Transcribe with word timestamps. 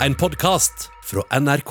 En 0.00 0.14
podkast 0.14 0.90
fra 1.04 1.38
NRK. 1.38 1.70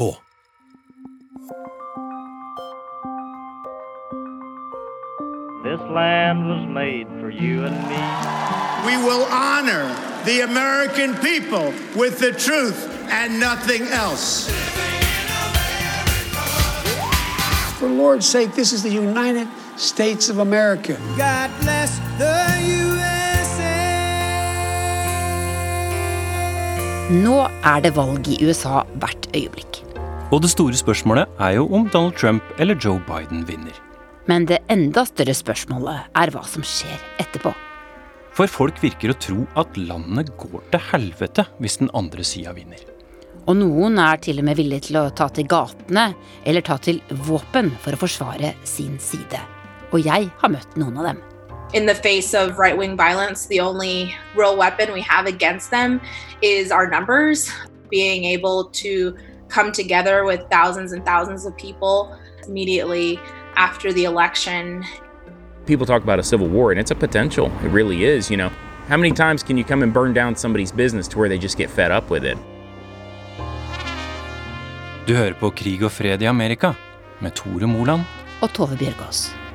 This 5.63 5.79
land 5.79 6.47
was 6.47 6.67
made 6.67 7.07
for 7.19 7.31
you 7.31 7.65
and 7.65 7.75
me. 7.87 7.97
We 8.85 8.97
will 9.03 9.25
honor 9.31 9.95
the 10.25 10.41
American 10.41 11.15
people 11.15 11.73
with 11.95 12.19
the 12.19 12.31
truth 12.31 12.87
and 13.09 13.39
nothing 13.39 13.81
else. 13.87 14.51
For 17.79 17.89
Lord's 17.89 18.29
sake, 18.29 18.53
this 18.53 18.73
is 18.73 18.83
the 18.83 18.93
United 18.93 19.47
States 19.75 20.29
of 20.29 20.37
America. 20.37 20.97
God 21.17 21.49
bless 21.61 21.99
the 22.19 22.61
USA. 22.67 22.88
Nå 27.09 27.39
er 27.65 27.79
det 27.81 27.95
valg 27.95 28.27
i 28.29 28.35
USA 28.45 28.83
hvert 29.01 29.23
øyeblikk. 29.33 29.79
Og 30.29 30.43
det 30.43 30.51
store 30.51 30.77
spørsmålet 30.77 31.39
er 31.41 31.55
jo 31.55 31.63
om 31.73 31.87
Donald 31.89 32.13
Trump 32.13 32.43
eller 32.61 32.77
Joe 32.77 33.01
Biden 33.07 33.41
vinner. 33.47 33.73
Men 34.29 34.45
det 34.45 34.59
enda 34.69 35.01
større 35.09 35.33
spørsmålet 35.33 36.11
er 36.21 36.29
hva 36.29 36.43
som 36.45 36.61
skjer 36.61 37.01
etterpå. 37.17 37.55
For 38.37 38.45
folk 38.45 38.77
virker 38.83 39.09
å 39.09 39.17
tro 39.17 39.47
at 39.57 39.79
landet 39.81 40.29
går 40.37 40.67
til 40.69 40.85
helvete 40.91 41.47
hvis 41.57 41.79
den 41.81 41.89
andre 41.97 42.21
sida 42.21 42.53
vinner. 42.53 42.85
Og 43.49 43.57
noen 43.57 43.97
er 43.97 44.21
til 44.21 44.43
og 44.43 44.45
med 44.45 44.61
villige 44.61 44.91
til 44.91 45.01
å 45.01 45.07
ta 45.09 45.31
til 45.33 45.49
gatene 45.49 46.11
eller 46.45 46.61
ta 46.61 46.77
til 46.77 47.01
våpen 47.25 47.73
for 47.81 47.97
å 47.97 48.03
forsvare 48.05 48.53
sin 48.69 49.01
side. 49.01 49.41
Og 49.89 50.05
jeg 50.05 50.29
har 50.29 50.53
møtt 50.53 50.77
noen 50.77 51.01
av 51.01 51.09
dem. 51.09 51.25
In 51.73 51.85
the 51.85 51.95
face 51.95 52.33
of 52.33 52.57
right 52.57 52.77
wing 52.77 52.97
violence, 52.97 53.45
the 53.45 53.59
only 53.59 54.15
real 54.35 54.57
weapon 54.57 54.91
we 54.91 55.01
have 55.01 55.25
against 55.27 55.69
them 55.71 56.01
is 56.41 56.71
our 56.71 56.89
numbers. 56.89 57.51
Being 57.89 58.23
able 58.25 58.65
to 58.65 59.15
come 59.49 59.71
together 59.71 60.23
with 60.23 60.41
thousands 60.49 60.91
and 60.91 61.05
thousands 61.05 61.45
of 61.45 61.55
people 61.57 62.17
immediately 62.47 63.19
after 63.55 63.93
the 63.93 64.05
election. 64.05 64.83
People 65.65 65.85
talk 65.85 66.01
about 66.03 66.19
a 66.19 66.23
civil 66.23 66.47
war, 66.47 66.71
and 66.71 66.79
it's 66.79 66.91
a 66.91 66.95
potential. 66.95 67.51
It 67.63 67.69
really 67.69 68.05
is, 68.05 68.31
you 68.31 68.37
know. 68.37 68.51
How 68.87 68.97
many 68.97 69.11
times 69.11 69.43
can 69.43 69.57
you 69.57 69.63
come 69.63 69.83
and 69.83 69.93
burn 69.93 70.13
down 70.13 70.35
somebody's 70.35 70.71
business 70.71 71.07
to 71.09 71.19
where 71.19 71.29
they 71.29 71.37
just 71.37 71.57
get 71.57 71.69
fed 71.69 71.91
up 71.91 72.09
with 72.09 72.23
it? 72.23 72.37
Du 75.05 75.15
hører 75.15 75.33
på 75.33 75.49
Krig 75.49 75.83
og 75.83 75.91
fred 75.91 76.21
i 76.21 76.25
Amerika 76.25 76.73
med 77.19 77.31
Tore 77.35 77.67
Moland. 77.67 78.01
Og 78.41 78.53
Tove 78.53 78.77
Bjørgaas. 78.77 79.48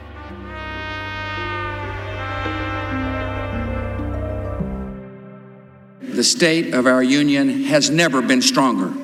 The 6.14 6.22
state 6.22 6.74
of 6.74 6.86
our 6.86 7.02
union 7.02 7.64
has 7.64 7.90
never 7.90 8.22
been 8.22 8.40
stronger. 8.40 8.94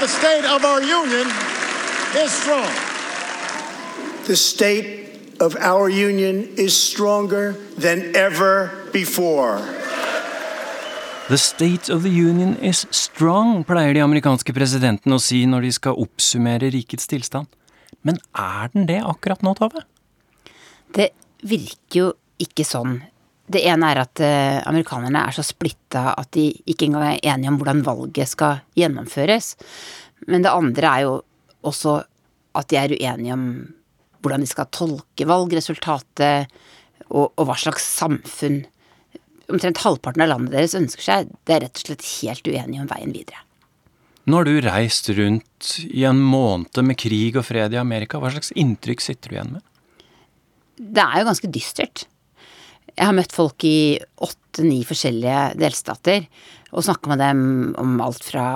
The 0.00 0.08
state 0.08 0.44
of 0.44 0.64
our 0.64 0.82
union 0.82 1.26
is 2.18 2.32
strong. 2.32 2.68
The 4.26 4.34
state 4.34 5.40
of 5.40 5.54
our 5.56 5.88
union 5.88 6.48
is 6.56 6.74
stronger 6.74 7.54
than 7.78 8.16
ever 8.16 8.70
before. 8.92 9.62
The 11.28 11.38
state 11.38 11.88
of 11.88 12.02
the 12.02 12.10
union 12.10 12.56
is 12.58 12.86
strong, 12.90 13.62
pleier 13.64 13.94
de 13.94 14.02
amerikanske 14.02 14.50
presidentene 14.50 15.14
å 15.14 15.22
si 15.22 15.44
når 15.46 15.68
de 15.68 15.74
skal 15.78 15.98
oppsummere 15.98 16.74
rikets 16.74 17.06
tilstand. 17.06 17.46
Men 18.02 18.18
er 18.34 18.70
den 18.74 18.90
det 18.90 18.98
akkurat 19.02 19.46
nå, 19.46 19.54
Tove? 19.54 19.86
Det 20.90 21.12
virker 21.46 21.98
jo 22.00 22.12
ikke 22.42 22.66
sånn. 22.66 23.04
Det 23.46 23.62
ene 23.70 23.92
er 23.92 24.02
at 24.02 24.22
eh, 24.24 24.58
amerikanerne 24.66 25.22
er 25.28 25.36
så 25.36 25.44
splitta 25.46 26.08
at 26.18 26.32
de 26.34 26.48
ikke 26.66 26.88
engang 26.88 27.12
er 27.12 27.34
enige 27.34 27.52
om 27.52 27.58
hvordan 27.60 27.84
valget 27.86 28.32
skal 28.32 28.62
gjennomføres. 28.78 29.54
Men 30.26 30.42
det 30.42 30.54
andre 30.54 30.92
er 30.92 31.04
jo 31.06 31.16
også 31.66 32.00
at 32.56 32.70
de 32.72 32.78
er 32.80 32.94
uenige 32.96 33.36
om 33.36 33.46
hvordan 34.24 34.42
de 34.42 34.50
skal 34.50 34.70
tolke 34.74 35.28
valgresultatet, 35.28 36.50
og, 37.06 37.30
og 37.36 37.46
hva 37.46 37.54
slags 37.60 37.84
samfunn 38.00 38.64
omtrent 39.52 39.78
halvparten 39.84 40.24
av 40.24 40.32
landet 40.32 40.56
deres 40.56 40.74
ønsker 40.74 41.04
seg. 41.04 41.28
Det 41.46 41.54
er 41.54 41.62
rett 41.66 41.78
og 41.78 41.90
slett 41.90 42.06
helt 42.16 42.50
uenige 42.50 42.82
om 42.82 42.90
veien 42.90 43.14
videre. 43.14 43.44
Nå 44.26 44.40
har 44.40 44.48
du 44.48 44.56
reist 44.64 45.06
rundt 45.14 45.68
i 45.86 46.02
en 46.08 46.18
måned 46.18 46.80
med 46.82 46.98
krig 46.98 47.38
og 47.38 47.46
fred 47.46 47.76
i 47.76 47.78
Amerika. 47.78 48.18
Hva 48.18 48.32
slags 48.34 48.50
inntrykk 48.58 49.04
sitter 49.04 49.30
du 49.30 49.36
igjen 49.36 49.52
med? 49.54 49.66
Det 50.76 51.04
er 51.04 51.22
jo 51.22 51.28
ganske 51.28 51.50
dystert. 51.54 52.08
Jeg 52.96 53.10
har 53.10 53.16
møtt 53.16 53.34
folk 53.36 53.64
i 53.68 53.98
åtte-ni 54.24 54.80
forskjellige 54.88 55.40
delstater 55.60 56.26
og 56.72 56.84
snakka 56.86 57.12
med 57.12 57.20
dem 57.20 57.40
om 57.80 57.98
alt 58.04 58.24
fra 58.24 58.46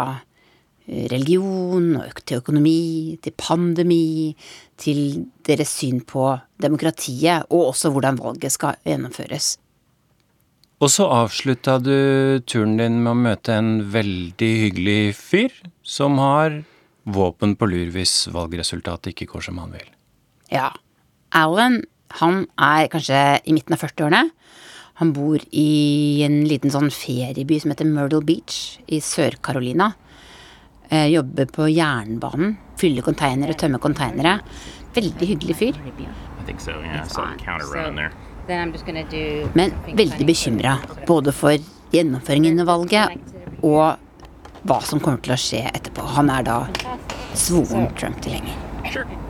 eh, 0.88 1.06
religion 1.12 1.92
til 2.24 2.40
økonomi, 2.40 3.18
til 3.20 3.36
pandemi, 3.36 4.32
til 4.80 5.26
deres 5.46 5.74
syn 5.76 6.00
på 6.08 6.32
demokratiet, 6.60 7.50
og 7.52 7.74
også 7.74 7.92
hvordan 7.92 8.20
valget 8.20 8.56
skal 8.56 8.80
gjennomføres. 8.88 9.58
Og 10.80 10.88
så 10.88 11.04
avslutta 11.12 11.76
du 11.84 12.40
turen 12.48 12.78
din 12.80 13.02
med 13.04 13.12
å 13.12 13.22
møte 13.28 13.52
en 13.52 13.72
veldig 13.92 14.52
hyggelig 14.62 15.00
fyr 15.18 15.52
som 15.84 16.16
har 16.22 16.62
våpen 17.04 17.52
på 17.60 17.68
lur 17.68 17.90
hvis 17.92 18.30
valgresultatet 18.32 19.12
ikke 19.12 19.28
går 19.34 19.44
som 19.50 19.60
han 19.60 19.74
vil. 19.76 19.90
Ja. 20.48 20.70
Alan, 21.36 21.82
han 22.18 22.44
er 22.58 22.88
kanskje 22.90 23.20
i 23.46 23.54
midten 23.54 23.76
av 23.76 23.82
40-årene. 23.84 24.30
Han 25.00 25.12
bor 25.16 25.40
i 25.56 26.20
en 26.26 26.42
liten 26.48 26.72
sånn 26.72 26.90
ferieby 26.92 27.60
som 27.62 27.72
heter 27.72 27.88
Myrtle 27.88 28.20
Beach 28.26 28.80
i 28.92 28.98
Sør-Carolina. 29.00 29.92
Eh, 30.90 31.06
jobber 31.14 31.46
på 31.54 31.68
jernbanen. 31.70 32.56
Fyller 32.80 33.06
konteinere, 33.06 33.54
tømmer 33.54 33.80
konteinere. 33.80 34.40
Veldig 34.96 35.30
hyggelig 35.32 35.56
fyr. 35.56 35.78
So, 36.58 36.74
yeah. 36.82 37.06
Men 39.54 39.74
veldig 39.94 40.26
bekymra 40.26 40.76
både 41.06 41.32
for 41.36 41.54
gjennomføringen 41.94 42.60
av 42.64 42.70
valget 42.72 43.62
og 43.62 43.96
hva 44.66 44.80
som 44.84 45.00
kommer 45.00 45.22
til 45.24 45.36
å 45.36 45.40
skje 45.40 45.62
etterpå. 45.70 46.04
Han 46.18 46.32
er 46.34 46.44
da 46.48 46.60
svoren 47.38 47.88
Trump-tilhenger. 47.94 49.29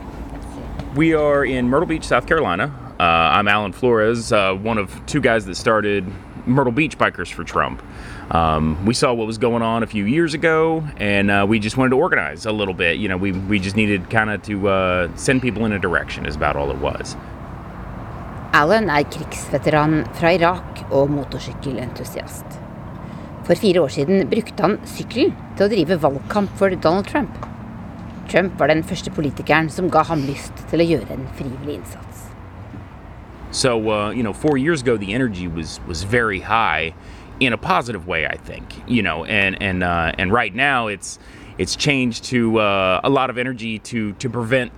We 0.97 1.15
are 1.15 1.45
in 1.45 1.69
Myrtle 1.69 1.87
Beach, 1.87 2.03
South 2.03 2.27
Carolina. 2.27 2.75
Uh, 2.99 3.05
I'm 3.05 3.47
Alan 3.47 3.71
Flores, 3.71 4.33
uh, 4.33 4.55
one 4.55 4.77
of 4.77 4.91
two 5.07 5.21
guys 5.21 5.47
that 5.47 5.55
started 5.55 6.05
Myrtle 6.47 6.73
Beach 6.73 6.99
Bikers 6.99 7.33
for 7.33 7.45
Trump. 7.45 7.81
Um, 8.35 8.85
we 8.85 8.93
saw 8.93 9.15
what 9.15 9.29
was 9.29 9.39
going 9.39 9.63
on 9.63 9.85
a 9.85 9.87
few 9.87 10.05
years 10.05 10.35
ago, 10.35 10.83
and 10.97 11.31
uh, 11.31 11.47
we 11.49 11.61
just 11.61 11.77
wanted 11.77 11.91
to 11.91 11.97
organize 11.97 12.45
a 12.45 12.51
little 12.51 12.75
bit. 12.75 12.99
You 12.99 13.09
know, 13.09 13.17
we, 13.17 13.31
we 13.31 13.61
just 13.61 13.77
needed 13.77 14.11
kind 14.11 14.31
of 14.31 14.43
to 14.43 14.69
uh, 14.69 15.17
send 15.17 15.43
people 15.43 15.65
in 15.65 15.71
a 15.71 15.79
direction, 15.79 16.27
is 16.27 16.35
about 16.35 16.57
all 16.57 16.73
it 16.73 16.79
was. 16.79 17.17
Alan 18.53 18.91
er 18.91 19.05
krigsveteran 19.05 20.09
fra 20.15 20.33
Irak 20.33 20.91
og 20.91 21.09
motorsykkelentusiast. 21.11 22.59
For 23.45 23.55
fire 23.55 23.81
år 23.81 23.89
siden 23.89 24.27
brukte 24.29 24.63
han 24.63 24.81
sykkelen 24.85 25.37
til 25.55 25.69
å 25.69 25.71
drive 25.71 26.03
valgkamp 26.03 26.51
for 26.59 26.75
Donald 26.75 27.07
Trump. 27.07 27.47
Trump 28.31 28.59
var 28.59 28.67
den 28.67 28.85
første 28.85 29.11
politikeren 29.11 29.71
som 29.71 29.91
ga 29.91 30.05
ham 30.07 30.23
lyst 30.23 30.55
til 30.71 30.81
å 30.83 30.87
gjøre 30.87 31.17
en 31.17 31.27
frivillig 31.35 31.81
innsats. 31.81 32.29
So, 33.51 33.91
uh, 33.91 34.11
you 34.11 34.23
know, 34.23 34.33
four 34.33 34.57
years 34.57 34.83
ago, 34.83 34.97
the 34.97 35.13
energy 35.13 35.49
was 35.49 35.81
was 35.89 36.05
very 36.05 36.39
high, 36.39 36.95
in 37.41 37.53
a 37.53 37.57
positive 37.57 38.07
way, 38.07 38.27
I 38.27 38.37
think. 38.37 38.65
You 38.87 39.03
know, 39.03 39.25
and 39.25 39.61
and 39.61 39.83
uh, 39.83 40.13
and 40.19 40.33
right 40.33 40.55
now, 40.55 40.87
it's 40.87 41.19
it's 41.59 41.75
changed 41.75 42.25
to 42.25 42.61
uh, 42.61 43.01
a 43.03 43.11
lot 43.11 43.31
of 43.31 43.39
energy 43.39 43.79
to 43.79 44.13
to 44.13 44.31
prevent 44.31 44.71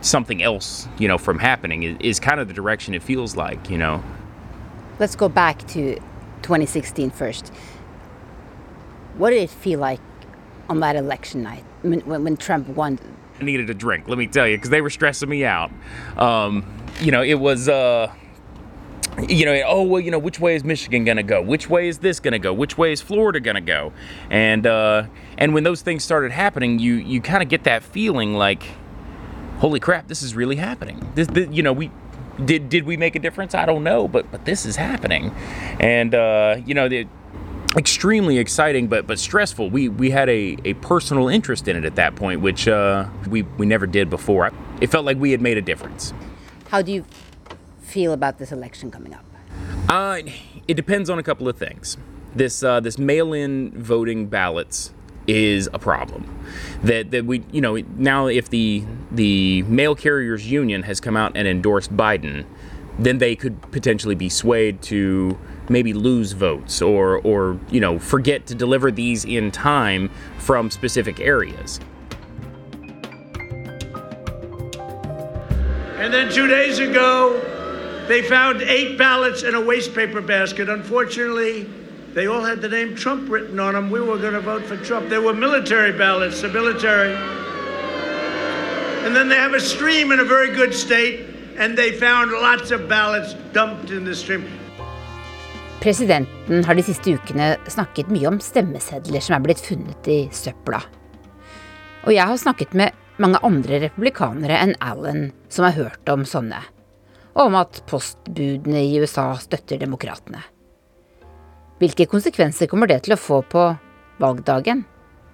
something 0.00 0.42
else, 0.42 0.88
you 0.98 1.08
know, 1.08 1.18
from 1.18 1.38
happening. 1.38 1.82
Is, 1.82 1.96
is 2.00 2.20
kind 2.20 2.40
of 2.40 2.48
the 2.48 2.54
direction 2.54 2.94
it 2.94 3.02
feels 3.02 3.36
like. 3.36 3.68
You 3.68 3.78
know. 3.78 4.02
Let's 4.98 5.16
go 5.16 5.28
back 5.28 5.58
to 5.68 5.96
2016 6.40 7.10
first. 7.10 7.52
What 9.18 9.30
did 9.30 9.42
it 9.42 9.50
feel 9.50 9.80
like 9.80 10.00
on 10.70 10.80
that 10.80 10.96
election 10.96 11.42
night 11.42 11.64
when, 11.90 12.24
when, 12.24 12.36
Trump 12.36 12.68
won? 12.68 12.98
I 13.40 13.44
needed 13.44 13.68
a 13.70 13.74
drink, 13.74 14.08
let 14.08 14.18
me 14.18 14.26
tell 14.26 14.46
you, 14.46 14.56
because 14.56 14.70
they 14.70 14.80
were 14.80 14.90
stressing 14.90 15.28
me 15.28 15.44
out. 15.44 15.70
Um, 16.16 16.64
you 17.00 17.12
know, 17.12 17.22
it 17.22 17.34
was, 17.34 17.68
uh, 17.68 18.12
you 19.28 19.44
know, 19.44 19.62
oh, 19.66 19.82
well, 19.82 20.00
you 20.00 20.10
know, 20.10 20.18
which 20.18 20.40
way 20.40 20.54
is 20.54 20.64
Michigan 20.64 21.04
going 21.04 21.16
to 21.16 21.22
go? 21.22 21.40
Which 21.40 21.68
way 21.68 21.88
is 21.88 21.98
this 21.98 22.20
going 22.20 22.32
to 22.32 22.38
go? 22.38 22.52
Which 22.52 22.76
way 22.76 22.92
is 22.92 23.00
Florida 23.00 23.40
going 23.40 23.54
to 23.54 23.60
go? 23.60 23.92
And, 24.30 24.66
uh, 24.66 25.04
and 25.38 25.54
when 25.54 25.64
those 25.64 25.82
things 25.82 26.04
started 26.04 26.32
happening, 26.32 26.78
you, 26.78 26.94
you 26.94 27.20
kind 27.20 27.42
of 27.42 27.48
get 27.48 27.64
that 27.64 27.82
feeling 27.82 28.34
like, 28.34 28.62
holy 29.58 29.80
crap, 29.80 30.08
this 30.08 30.22
is 30.22 30.34
really 30.34 30.56
happening. 30.56 31.10
This, 31.14 31.28
this, 31.28 31.48
you 31.50 31.62
know, 31.62 31.72
we, 31.72 31.90
did, 32.44 32.68
did 32.68 32.84
we 32.84 32.96
make 32.96 33.16
a 33.16 33.18
difference? 33.18 33.54
I 33.54 33.64
don't 33.64 33.82
know, 33.82 34.06
but, 34.06 34.30
but 34.30 34.44
this 34.44 34.66
is 34.66 34.76
happening. 34.76 35.34
And, 35.80 36.14
uh, 36.14 36.56
you 36.66 36.74
know, 36.74 36.88
the, 36.88 37.06
extremely 37.76 38.38
exciting 38.38 38.88
but 38.88 39.06
but 39.06 39.18
stressful 39.18 39.68
we 39.68 39.88
we 39.88 40.10
had 40.10 40.28
a, 40.28 40.56
a 40.64 40.74
personal 40.74 41.28
interest 41.28 41.68
in 41.68 41.76
it 41.76 41.84
at 41.84 41.96
that 41.96 42.16
point 42.16 42.40
which 42.40 42.66
uh, 42.68 43.06
we 43.28 43.42
we 43.42 43.66
never 43.66 43.86
did 43.86 44.08
before 44.08 44.50
it 44.80 44.86
felt 44.88 45.04
like 45.04 45.18
we 45.18 45.30
had 45.30 45.40
made 45.40 45.58
a 45.58 45.62
difference 45.62 46.14
How 46.68 46.80
do 46.80 46.92
you 46.92 47.04
feel 47.80 48.12
about 48.12 48.38
this 48.38 48.50
election 48.50 48.90
coming 48.90 49.12
up? 49.12 49.24
uh, 49.88 50.20
it 50.66 50.74
depends 50.74 51.10
on 51.10 51.18
a 51.18 51.22
couple 51.22 51.48
of 51.48 51.56
things 51.58 51.98
this 52.36 52.62
uh, 52.62 52.80
this 52.80 52.98
mail-in 52.98 53.72
voting 53.72 54.26
ballots 54.26 54.92
is 55.26 55.68
a 55.72 55.78
problem. 55.78 56.24
That 56.82 57.10
that 57.10 57.24
we 57.24 57.44
you 57.50 57.60
know 57.60 57.76
now 57.96 58.26
if 58.26 58.50
the 58.50 58.84
the 59.10 59.62
mail 59.62 59.94
carriers 59.94 60.50
union 60.50 60.82
has 60.84 61.00
come 61.00 61.16
out 61.16 61.32
and 61.34 61.48
endorsed 61.48 61.96
Biden, 61.96 62.44
then 62.98 63.18
they 63.18 63.34
could 63.34 63.60
potentially 63.72 64.14
be 64.14 64.28
swayed 64.28 64.82
to 64.82 65.38
maybe 65.68 65.92
lose 65.92 66.32
votes 66.32 66.80
or 66.82 67.18
or 67.22 67.58
you 67.70 67.80
know 67.80 67.98
forget 67.98 68.46
to 68.46 68.54
deliver 68.54 68.90
these 68.90 69.24
in 69.24 69.50
time 69.50 70.10
from 70.38 70.70
specific 70.70 71.20
areas. 71.20 71.80
And 75.98 76.14
then 76.14 76.32
two 76.32 76.46
days 76.46 76.78
ago, 76.78 77.40
they 78.06 78.22
found 78.22 78.62
eight 78.62 78.96
ballots 78.96 79.42
in 79.42 79.54
a 79.56 79.60
waste 79.60 79.92
paper 79.94 80.20
basket. 80.20 80.68
Unfortunately, 80.68 81.68
they 82.12 82.28
all 82.28 82.42
had 82.42 82.62
the 82.62 82.68
name 82.68 82.94
Trump 82.94 83.28
written 83.28 83.58
on 83.58 83.74
them. 83.74 83.90
We 83.90 84.00
were 84.00 84.16
going 84.16 84.34
to 84.34 84.40
vote 84.40 84.64
for 84.64 84.76
Trump. 84.76 85.08
They 85.08 85.18
were 85.18 85.34
military 85.34 85.92
ballots, 85.92 86.40
the 86.42 86.48
military. 86.48 87.14
And 89.04 89.14
then 89.14 89.28
they 89.28 89.36
have 89.36 89.54
a 89.54 89.60
stream 89.60 90.12
in 90.12 90.20
a 90.20 90.24
very 90.24 90.54
good 90.54 90.72
state, 90.72 91.26
and 91.56 91.76
they 91.76 91.92
found 91.92 92.30
lots 92.30 92.70
of 92.70 92.88
ballots 92.88 93.34
dumped 93.52 93.90
in 93.90 94.04
the 94.04 94.14
stream. 94.14 94.44
Presidenten 95.86 96.64
har 96.64 96.74
de 96.74 96.82
siste 96.82 97.12
ukene 97.14 97.52
snakket 97.70 98.08
mye 98.10 98.26
om 98.26 98.40
stemmesedler 98.42 99.22
som 99.22 99.36
er 99.36 99.42
blitt 99.44 99.60
funnet 99.62 100.08
i 100.10 100.16
søpla. 100.34 100.80
Og 102.02 102.10
jeg 102.10 102.26
har 102.26 102.40
snakket 102.42 102.72
med 102.74 102.96
mange 103.22 103.38
andre 103.46 103.78
republikanere 103.84 104.56
enn 104.64 104.72
Allen 104.82 105.28
som 105.46 105.62
har 105.62 105.76
hørt 105.76 106.10
om 106.10 106.24
sånne, 106.26 106.58
og 107.36 107.44
om 107.44 107.58
at 107.60 107.78
postbudene 107.86 108.82
i 108.82 108.98
USA 108.98 109.28
støtter 109.38 109.78
demokratene. 109.78 110.42
Hvilke 111.78 112.08
konsekvenser 112.10 112.66
kommer 112.66 112.90
det 112.90 113.04
til 113.06 113.14
å 113.14 113.20
få 113.20 113.44
på 113.46 113.68
valgdagen, 114.18 114.82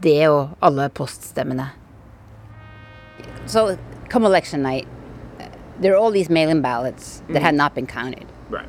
det 0.04 0.18
og 0.28 0.52
alle 0.60 0.90
poststemmene? 0.92 1.70
So, 3.46 3.78
come 4.12 4.28
election 4.28 4.60
night, 4.60 4.84
there 5.80 5.96
are 5.96 6.04
all 6.04 6.12
these 6.12 6.28
mail-in 6.28 6.60
ballots 6.60 7.22
that 7.32 7.40
had 7.40 7.54
not 7.54 7.74
been 7.74 7.86
counted. 7.86 8.28
Right. 8.50 8.68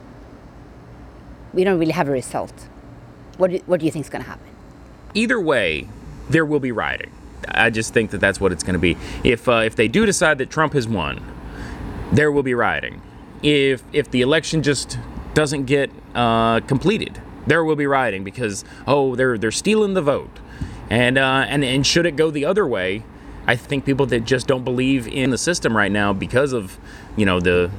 We 1.53 1.63
don't 1.63 1.79
really 1.79 1.91
have 1.91 2.07
a 2.07 2.11
result. 2.11 2.67
What 3.37 3.51
do, 3.51 3.59
what 3.65 3.79
do 3.79 3.85
you 3.85 3.91
think 3.91 4.05
is 4.05 4.09
going 4.09 4.23
to 4.23 4.29
happen? 4.29 4.47
Either 5.13 5.39
way, 5.39 5.87
there 6.29 6.45
will 6.45 6.59
be 6.59 6.71
rioting. 6.71 7.11
I 7.47 7.69
just 7.69 7.93
think 7.93 8.11
that 8.11 8.19
that's 8.19 8.39
what 8.39 8.51
it's 8.51 8.63
going 8.63 8.73
to 8.73 8.79
be. 8.79 8.97
If 9.23 9.47
uh, 9.47 9.63
if 9.65 9.75
they 9.75 9.87
do 9.87 10.05
decide 10.05 10.37
that 10.37 10.49
Trump 10.49 10.73
has 10.73 10.87
won, 10.87 11.21
there 12.11 12.31
will 12.31 12.43
be 12.43 12.53
rioting. 12.53 13.01
If 13.41 13.83
if 13.91 14.09
the 14.09 14.21
election 14.21 14.63
just 14.63 14.97
doesn't 15.33 15.65
get 15.65 15.91
uh, 16.15 16.61
completed, 16.61 17.21
there 17.45 17.63
will 17.63 17.75
be 17.75 17.85
rioting 17.85 18.23
because 18.23 18.63
oh 18.87 19.15
they're 19.15 19.37
they're 19.37 19.51
stealing 19.51 19.93
the 19.93 20.01
vote, 20.01 20.39
and 20.89 21.17
uh, 21.17 21.45
and 21.47 21.63
and 21.63 21.85
should 21.85 22.05
it 22.05 22.15
go 22.15 22.31
the 22.31 22.45
other 22.45 22.65
way, 22.65 23.03
I 23.45 23.55
think 23.55 23.85
people 23.85 24.05
that 24.07 24.21
just 24.21 24.47
don't 24.47 24.63
believe 24.63 25.07
in 25.07 25.31
the 25.31 25.37
system 25.37 25.75
right 25.75 25.91
now 25.91 26.13
because 26.13 26.53
of 26.53 26.77
you 27.17 27.25
know 27.25 27.39
the 27.39 27.69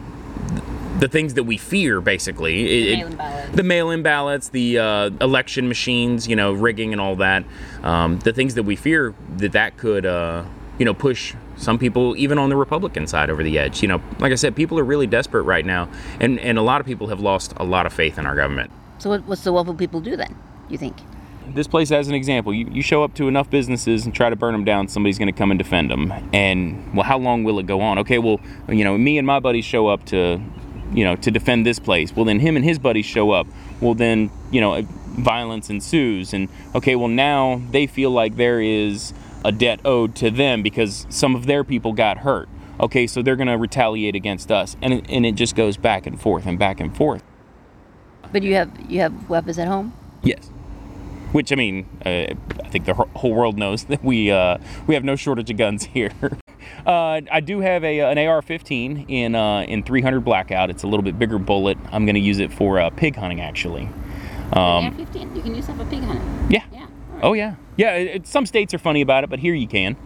the 1.04 1.08
things 1.08 1.34
that 1.34 1.44
we 1.44 1.58
fear 1.58 2.00
basically 2.00 2.64
It- 2.64 2.88
it- 2.88 2.96
Mail-in 2.98 3.16
ballots. 3.16 3.56
the 3.56 3.62
mail-in 3.62 4.02
ballots 4.02 4.48
the 4.48 4.78
uh, 4.78 5.10
election 5.20 5.68
machines 5.68 6.26
you 6.26 6.34
know 6.34 6.54
rigging 6.54 6.92
and 6.92 7.00
all 7.00 7.14
that 7.16 7.44
um, 7.82 8.18
the 8.20 8.32
things 8.32 8.54
that 8.54 8.62
we 8.62 8.74
fear 8.74 9.12
that 9.36 9.52
that 9.52 9.76
could 9.76 10.06
uh, 10.06 10.44
you 10.78 10.86
know 10.86 10.94
push 10.94 11.34
some 11.56 11.78
people 11.78 12.16
even 12.16 12.38
on 12.38 12.48
the 12.48 12.56
republican 12.56 13.06
side 13.06 13.28
over 13.28 13.42
the 13.42 13.58
edge 13.58 13.82
you 13.82 13.88
know 13.88 14.00
like 14.18 14.32
i 14.32 14.34
said 14.34 14.56
people 14.56 14.78
are 14.78 14.84
really 14.84 15.06
desperate 15.06 15.42
right 15.42 15.66
now 15.66 15.88
and 16.20 16.40
and 16.40 16.56
a 16.58 16.62
lot 16.62 16.80
of 16.80 16.86
people 16.86 17.08
have 17.08 17.20
lost 17.20 17.52
a 17.58 17.64
lot 17.64 17.84
of 17.84 17.92
faith 17.92 18.18
in 18.18 18.24
our 18.24 18.34
government 18.34 18.70
So 18.98 19.10
what, 19.10 19.24
what's 19.28 19.44
the 19.44 19.52
what 19.52 19.66
will 19.66 19.74
people 19.74 20.00
do 20.00 20.16
then? 20.16 20.34
You 20.70 20.78
think? 20.78 20.96
this 21.54 21.68
place 21.68 21.90
as 21.92 22.08
an 22.08 22.14
example 22.14 22.54
you, 22.54 22.66
you 22.72 22.80
show 22.80 23.04
up 23.04 23.12
to 23.12 23.28
enough 23.28 23.50
businesses 23.50 24.06
and 24.06 24.14
try 24.14 24.30
to 24.30 24.36
burn 24.36 24.52
them 24.54 24.64
down 24.64 24.88
somebody's 24.88 25.18
going 25.18 25.32
to 25.34 25.38
come 25.38 25.50
and 25.50 25.58
defend 25.58 25.90
them 25.90 26.10
and 26.32 26.94
well 26.94 27.04
how 27.04 27.18
long 27.18 27.44
will 27.44 27.58
it 27.58 27.66
go 27.66 27.82
on 27.82 27.98
okay 27.98 28.16
well 28.18 28.40
you 28.70 28.82
know 28.82 28.96
me 28.96 29.18
and 29.18 29.26
my 29.26 29.38
buddies 29.38 29.64
show 29.66 29.86
up 29.88 30.02
to 30.06 30.40
you 30.92 31.04
know 31.04 31.16
to 31.16 31.30
defend 31.30 31.64
this 31.64 31.78
place 31.78 32.14
well 32.14 32.24
then 32.24 32.40
him 32.40 32.56
and 32.56 32.64
his 32.64 32.78
buddies 32.78 33.06
show 33.06 33.30
up 33.30 33.46
well 33.80 33.94
then 33.94 34.30
you 34.50 34.60
know 34.60 34.82
violence 34.82 35.70
ensues 35.70 36.34
and 36.34 36.48
okay 36.74 36.96
well 36.96 37.08
now 37.08 37.62
they 37.70 37.86
feel 37.86 38.10
like 38.10 38.36
there 38.36 38.60
is 38.60 39.12
a 39.44 39.52
debt 39.52 39.80
owed 39.84 40.14
to 40.14 40.30
them 40.30 40.62
because 40.62 41.06
some 41.08 41.34
of 41.34 41.46
their 41.46 41.64
people 41.64 41.92
got 41.92 42.18
hurt 42.18 42.48
okay 42.80 43.06
so 43.06 43.22
they're 43.22 43.36
going 43.36 43.46
to 43.48 43.56
retaliate 43.56 44.14
against 44.14 44.50
us 44.50 44.76
and 44.82 44.92
it, 44.94 45.04
and 45.08 45.24
it 45.24 45.34
just 45.34 45.54
goes 45.54 45.76
back 45.76 46.06
and 46.06 46.20
forth 46.20 46.46
and 46.46 46.58
back 46.58 46.80
and 46.80 46.96
forth 46.96 47.22
But 48.32 48.42
you 48.42 48.54
have 48.54 48.70
you 48.90 49.00
have 49.00 49.30
weapons 49.30 49.58
at 49.58 49.68
home. 49.68 49.92
Yes. 50.24 50.48
Which 51.32 51.52
I 51.52 51.54
mean, 51.56 51.86
uh, 52.04 52.34
I 52.64 52.68
think 52.68 52.84
the 52.84 52.94
whole 52.94 53.32
world 53.32 53.56
knows 53.58 53.84
that 53.90 54.02
we 54.02 54.30
uh, 54.30 54.58
we 54.86 54.94
have 54.94 55.04
no 55.04 55.16
shortage 55.16 55.50
of 55.50 55.56
guns 55.56 55.84
here. 55.84 56.12
Uh, 56.86 57.20
I 57.32 57.40
do 57.40 57.60
have 57.60 57.82
a 57.84 58.00
an 58.00 58.18
AR-15 58.18 59.06
in 59.08 59.34
uh, 59.34 59.62
in 59.62 59.82
300 59.82 60.20
blackout. 60.20 60.70
It's 60.70 60.82
a 60.82 60.86
little 60.86 61.02
bit 61.02 61.18
bigger 61.18 61.38
bullet. 61.38 61.78
I'm 61.92 62.04
going 62.04 62.14
to 62.16 62.20
use 62.20 62.38
it 62.38 62.52
for 62.52 62.78
uh, 62.78 62.90
pig 62.90 63.16
hunting 63.16 63.40
actually. 63.40 63.88
Um, 64.52 64.94
fifteen. 64.94 65.34
You 65.34 65.42
can 65.42 65.54
use 65.54 65.66
that 65.66 65.76
for 65.76 65.84
pig 65.86 66.02
hunting. 66.02 66.46
yeah. 66.50 66.64
Yeah. 66.72 66.86
Oh 67.22 67.32
yeah. 67.32 67.54
Yeah. 67.76 67.94
It, 67.96 68.08
it- 68.16 68.26
some 68.26 68.44
states 68.46 68.74
are 68.74 68.78
funny 68.78 69.00
about 69.00 69.24
it, 69.24 69.30
but 69.30 69.38
here 69.38 69.54
you 69.54 69.66
can. 69.66 69.96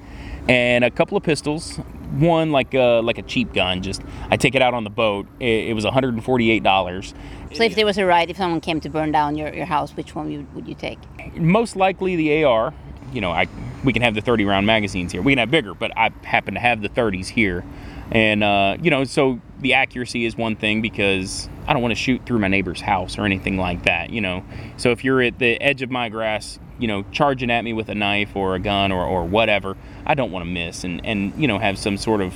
And 0.48 0.84
a 0.84 0.90
couple 0.90 1.16
of 1.16 1.22
pistols. 1.24 1.76
One 2.12 2.52
like 2.52 2.74
uh, 2.74 3.02
like 3.02 3.18
a 3.18 3.22
cheap 3.22 3.52
gun. 3.52 3.82
Just 3.82 4.00
I 4.30 4.36
take 4.38 4.54
it 4.54 4.62
out 4.62 4.72
on 4.72 4.82
the 4.84 4.88
boat. 4.90 5.26
It, 5.40 5.68
it 5.70 5.74
was 5.74 5.84
148 5.84 6.62
dollars. 6.62 7.12
So 7.52 7.62
if 7.64 7.74
there 7.74 7.84
was 7.84 7.98
a 7.98 8.06
riot, 8.06 8.30
if 8.30 8.36
someone 8.38 8.60
came 8.60 8.80
to 8.80 8.88
burn 8.88 9.10
down 9.12 9.36
your, 9.36 9.52
your 9.54 9.66
house, 9.66 9.94
which 9.96 10.14
one 10.14 10.30
you, 10.30 10.46
would 10.54 10.66
you 10.68 10.74
take? 10.74 10.98
most 11.36 11.76
likely 11.76 12.16
the 12.16 12.44
AR. 12.44 12.72
You 13.12 13.20
know, 13.20 13.30
I 13.30 13.46
we 13.84 13.92
can 13.92 14.02
have 14.02 14.14
the 14.14 14.20
30 14.20 14.44
round 14.44 14.66
magazines 14.66 15.12
here. 15.12 15.22
We 15.22 15.32
can 15.32 15.38
have 15.38 15.50
bigger, 15.50 15.74
but 15.74 15.96
I 15.96 16.10
happen 16.24 16.54
to 16.54 16.60
have 16.60 16.82
the 16.82 16.88
30s 16.88 17.28
here, 17.28 17.64
and 18.10 18.42
uh, 18.42 18.76
you 18.80 18.90
know, 18.90 19.04
so 19.04 19.40
the 19.60 19.74
accuracy 19.74 20.24
is 20.24 20.36
one 20.36 20.56
thing 20.56 20.82
because 20.82 21.48
I 21.66 21.72
don't 21.72 21.82
want 21.82 21.92
to 21.92 22.00
shoot 22.00 22.24
through 22.24 22.38
my 22.38 22.48
neighbor's 22.48 22.80
house 22.80 23.18
or 23.18 23.24
anything 23.24 23.56
like 23.56 23.84
that. 23.84 24.10
You 24.10 24.20
know, 24.20 24.44
so 24.76 24.90
if 24.90 25.04
you're 25.04 25.22
at 25.22 25.38
the 25.38 25.60
edge 25.60 25.82
of 25.82 25.90
my 25.90 26.08
grass, 26.08 26.58
you 26.78 26.88
know, 26.88 27.04
charging 27.12 27.50
at 27.50 27.62
me 27.62 27.72
with 27.72 27.88
a 27.88 27.94
knife 27.94 28.34
or 28.34 28.54
a 28.54 28.58
gun 28.58 28.92
or, 28.92 29.04
or 29.04 29.24
whatever, 29.24 29.76
I 30.06 30.14
don't 30.14 30.30
want 30.30 30.44
to 30.44 30.50
miss 30.50 30.84
and 30.84 31.04
and 31.04 31.32
you 31.36 31.46
know 31.46 31.58
have 31.58 31.78
some 31.78 31.96
sort 31.96 32.20
of 32.20 32.34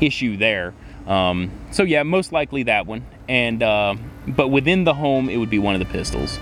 issue 0.00 0.36
there. 0.36 0.74
Um, 1.06 1.50
so 1.70 1.82
yeah, 1.82 2.02
most 2.02 2.32
likely 2.32 2.64
that 2.64 2.86
one. 2.86 3.04
And 3.28 3.62
uh, 3.62 3.96
but 4.26 4.48
within 4.48 4.84
the 4.84 4.94
home, 4.94 5.28
it 5.28 5.38
would 5.38 5.50
be 5.50 5.58
one 5.58 5.74
of 5.74 5.80
the 5.80 5.86
pistols. 5.86 6.38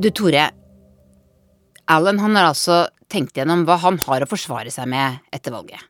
Du 0.00 0.08
Tore, 0.10 0.46
Alan 1.84 2.18
han 2.18 2.36
har 2.38 2.46
altså 2.54 2.76
tenkt 3.12 3.36
gjennom 3.36 3.66
hva 3.68 3.74
han 3.82 3.98
har 4.00 4.24
å 4.24 4.28
forsvare 4.30 4.70
seg 4.72 4.86
med 4.88 5.18
etter 5.36 5.52
valget. 5.52 5.82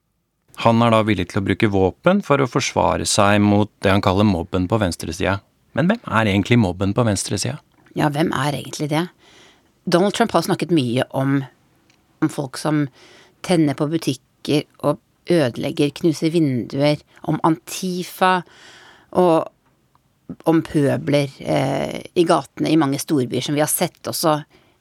Han 0.64 0.82
er 0.82 0.90
da 0.90 1.04
villig 1.06 1.28
til 1.30 1.38
å 1.38 1.44
bruke 1.46 1.68
våpen 1.70 2.18
for 2.26 2.42
å 2.42 2.48
forsvare 2.50 3.06
seg 3.06 3.38
mot 3.44 3.70
det 3.84 3.92
han 3.94 4.02
kaller 4.02 4.26
mobben 4.26 4.66
på 4.66 4.80
venstresida. 4.82 5.36
Men 5.78 5.92
hvem 5.92 6.02
er 6.10 6.32
egentlig 6.32 6.58
mobben 6.58 6.96
på 6.96 7.04
venstresida? 7.06 7.60
Ja, 7.94 8.10
hvem 8.10 8.34
er 8.34 8.58
egentlig 8.58 8.90
det? 8.90 9.04
Donald 9.86 10.18
Trump 10.18 10.34
har 10.34 10.42
snakket 10.48 10.74
mye 10.74 11.06
om, 11.14 11.38
om 12.18 12.34
folk 12.34 12.58
som 12.58 12.88
tenner 13.46 13.78
på 13.78 13.86
butikker 13.94 14.66
og 14.82 14.98
ødelegger, 15.30 15.94
knuser 16.02 16.34
vinduer, 16.34 16.98
om 17.30 17.38
Antifa 17.46 18.40
og 19.14 19.46
om 20.50 20.60
pøbler 20.66 21.32
eh, 21.40 22.00
i 22.18 22.24
gatene 22.28 22.72
i 22.72 22.78
mange 22.80 23.00
storbyer, 23.02 23.44
som 23.44 23.56
vi 23.56 23.62
har 23.64 23.70
sett 23.70 24.10
også 24.10 24.36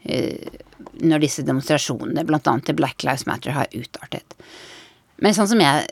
eh, 0.10 0.60
når 1.03 1.24
disse 1.24 1.46
demonstrasjonene, 1.48 2.25
annet 2.25 2.68
til 2.68 2.77
Black 2.79 3.03
Lives 3.08 3.25
Matter, 3.27 3.56
har 3.56 3.72
utartet. 3.75 4.38
Men 5.20 5.36
sånn 5.36 5.50
som 5.51 5.63
jeg 5.63 5.88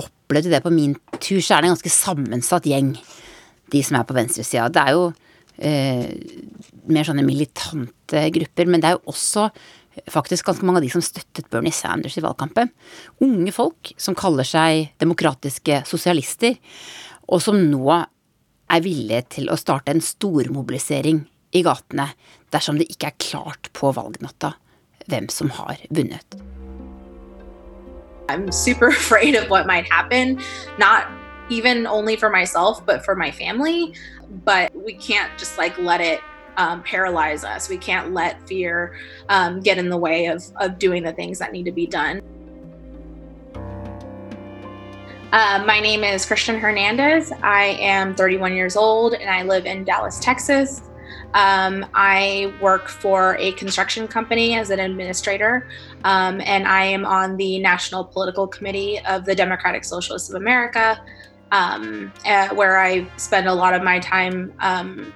opplevde 0.00 0.52
det 0.52 0.62
på 0.64 0.72
min 0.72 0.94
tur, 1.18 1.40
så 1.40 1.56
er 1.56 1.62
det 1.62 1.70
en 1.70 1.74
ganske 1.76 1.92
sammensatt 1.92 2.68
gjeng, 2.68 2.94
de 3.70 3.82
som 3.86 3.98
er 3.98 4.06
på 4.08 4.16
venstresida. 4.16 4.70
Det 4.72 4.84
er 4.84 4.96
jo 4.96 5.10
eh, 5.60 6.08
mer 6.90 7.06
sånne 7.06 7.26
militante 7.26 8.24
grupper, 8.34 8.70
men 8.70 8.82
det 8.82 8.90
er 8.90 8.96
jo 8.98 9.12
også 9.12 9.50
faktisk 10.10 10.46
ganske 10.46 10.66
mange 10.66 10.80
av 10.80 10.86
de 10.86 10.92
som 10.92 11.04
støttet 11.04 11.50
Bernie 11.52 11.74
Sanders 11.74 12.16
i 12.18 12.24
valgkampen. 12.24 12.70
Unge 13.24 13.52
folk 13.54 13.92
som 14.00 14.16
kaller 14.18 14.46
seg 14.46 14.90
demokratiske 15.02 15.82
sosialister, 15.88 16.56
og 17.30 17.42
som 17.44 17.58
nå 17.58 18.00
er 18.70 18.84
villige 18.84 19.22
til 19.36 19.50
å 19.50 19.58
starte 19.58 19.92
en 19.92 20.02
stormobilisering 20.04 21.24
i 21.56 21.62
gatene 21.66 22.10
dersom 22.54 22.78
det 22.78 22.88
ikke 22.92 23.10
er 23.10 23.20
klart 23.22 23.70
på 23.76 23.92
valgnatta 23.96 24.54
hvem 25.10 25.28
som 25.32 25.50
har 25.58 25.80
vunnet. 25.90 26.38
I'm 28.30 28.52
super 28.52 28.88
afraid 29.00 29.34
of 29.34 29.50
what 29.50 29.66
might 29.66 29.90
happen, 29.90 30.40
not 30.78 31.06
even 31.50 31.86
only 31.86 32.16
for 32.16 32.30
myself, 32.30 32.84
but 32.86 33.04
for 33.04 33.16
my 33.16 33.30
family. 33.30 33.94
But 34.44 34.70
we 34.74 34.94
can't 34.94 35.36
just 35.36 35.58
like 35.58 35.76
let 35.78 36.00
it 36.00 36.20
um, 36.56 36.82
paralyze 36.82 37.42
us. 37.42 37.68
We 37.68 37.78
can't 37.78 38.14
let 38.14 38.46
fear 38.46 38.94
um, 39.28 39.60
get 39.60 39.78
in 39.78 39.88
the 39.88 39.96
way 39.96 40.26
of, 40.26 40.44
of 40.60 40.78
doing 40.78 41.02
the 41.02 41.12
things 41.12 41.38
that 41.40 41.52
need 41.52 41.64
to 41.64 41.72
be 41.72 41.86
done. 41.86 42.22
Uh, 45.32 45.62
my 45.64 45.78
name 45.78 46.02
is 46.02 46.26
Christian 46.26 46.58
Hernandez. 46.58 47.30
I 47.40 47.76
am 47.78 48.16
31 48.16 48.52
years 48.52 48.74
old 48.74 49.14
and 49.14 49.30
I 49.30 49.42
live 49.42 49.64
in 49.64 49.84
Dallas, 49.84 50.18
Texas. 50.18 50.82
Um, 51.34 51.86
I 51.94 52.52
work 52.60 52.88
for 52.88 53.36
a 53.38 53.52
construction 53.52 54.08
company 54.08 54.56
as 54.56 54.70
an 54.70 54.80
administrator, 54.80 55.68
um, 56.02 56.40
and 56.40 56.66
I 56.66 56.84
am 56.84 57.04
on 57.04 57.36
the 57.36 57.60
National 57.60 58.02
Political 58.02 58.48
Committee 58.48 58.98
of 59.08 59.24
the 59.24 59.36
Democratic 59.36 59.84
Socialists 59.84 60.30
of 60.30 60.34
America, 60.34 61.00
um, 61.52 62.12
uh, 62.26 62.48
where 62.48 62.80
I 62.80 63.06
spend 63.16 63.46
a 63.46 63.54
lot 63.54 63.72
of 63.72 63.84
my 63.84 64.00
time 64.00 64.52
um, 64.58 65.12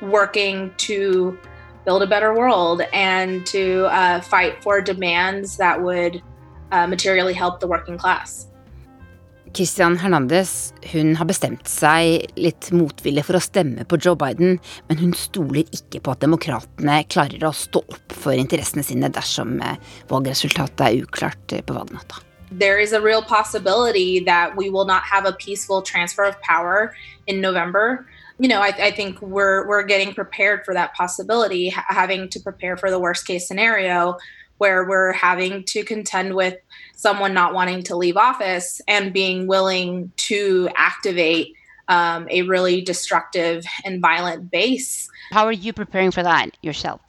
working 0.00 0.72
to 0.76 1.36
build 1.84 2.04
a 2.04 2.06
better 2.06 2.32
world 2.34 2.82
and 2.92 3.44
to 3.46 3.86
uh, 3.86 4.20
fight 4.20 4.62
for 4.62 4.80
demands 4.80 5.56
that 5.56 5.82
would 5.82 6.22
uh, 6.70 6.86
materially 6.86 7.34
help 7.34 7.58
the 7.58 7.66
working 7.66 7.98
class. 7.98 8.49
Christian 9.56 9.96
Hernandez 9.98 10.72
hun 10.92 11.16
har 11.18 11.26
bestemt 11.26 11.66
seg 11.68 12.30
litt 12.38 12.68
motvillig 12.70 13.24
for 13.26 13.38
å 13.38 13.42
stemme 13.42 13.82
på 13.88 13.98
Joe 13.98 14.14
Biden, 14.18 14.60
men 14.86 15.00
hun 15.00 15.14
stoler 15.18 15.66
ikke 15.74 16.02
på 16.04 16.14
at 16.14 16.22
demokratene 16.22 17.00
klarer 17.10 17.46
å 17.48 17.52
stå 17.56 17.82
opp 17.82 18.14
for 18.14 18.38
interessene 18.38 18.84
sine 18.86 19.10
dersom 19.10 19.58
eh, 19.64 19.80
valgresultatet 20.10 20.84
er 20.86 21.00
uklart 21.02 21.56
eh, 21.56 21.64
på 21.66 21.74
valgnatta. 21.74 22.22
There 22.52 22.78
is 22.78 22.92
a 22.92 23.00
real 23.00 23.22
possibility 23.22 24.20
that 24.24 24.56
we 24.56 24.70
will 24.70 24.86
not 24.86 25.02
have 25.02 25.26
a 25.26 25.32
peaceful 25.32 25.82
transfer 25.82 26.24
of 26.24 26.40
power 26.42 26.94
in 27.26 27.40
November. 27.40 28.06
You 28.38 28.48
know, 28.48 28.60
I, 28.60 28.68
I 28.68 28.90
think 28.90 29.20
we're 29.20 29.68
we're 29.68 29.82
getting 29.84 30.14
prepared 30.14 30.64
for 30.64 30.74
that 30.74 30.94
possibility, 30.94 31.68
having 31.68 32.28
to 32.30 32.40
prepare 32.40 32.76
for 32.76 32.90
the 32.90 32.98
worst 32.98 33.26
case 33.26 33.46
scenario, 33.46 34.16
where 34.60 34.86
we're 34.86 35.12
having 35.12 35.64
to 35.64 35.82
contend 35.82 36.34
with 36.34 36.54
someone 36.94 37.32
not 37.32 37.54
wanting 37.54 37.82
to 37.82 37.96
leave 37.96 38.18
office 38.18 38.82
and 38.86 39.10
being 39.10 39.46
willing 39.46 40.12
to 40.16 40.68
activate 40.76 41.54
um, 41.88 42.26
a 42.30 42.42
really 42.42 42.82
destructive 42.82 43.64
and 43.86 44.02
violent 44.02 44.50
base. 44.50 45.08
How 45.32 45.46
are 45.46 45.52
you 45.52 45.72
preparing 45.72 46.10
for 46.10 46.22
that 46.22 46.56
yourself? 46.62 47.00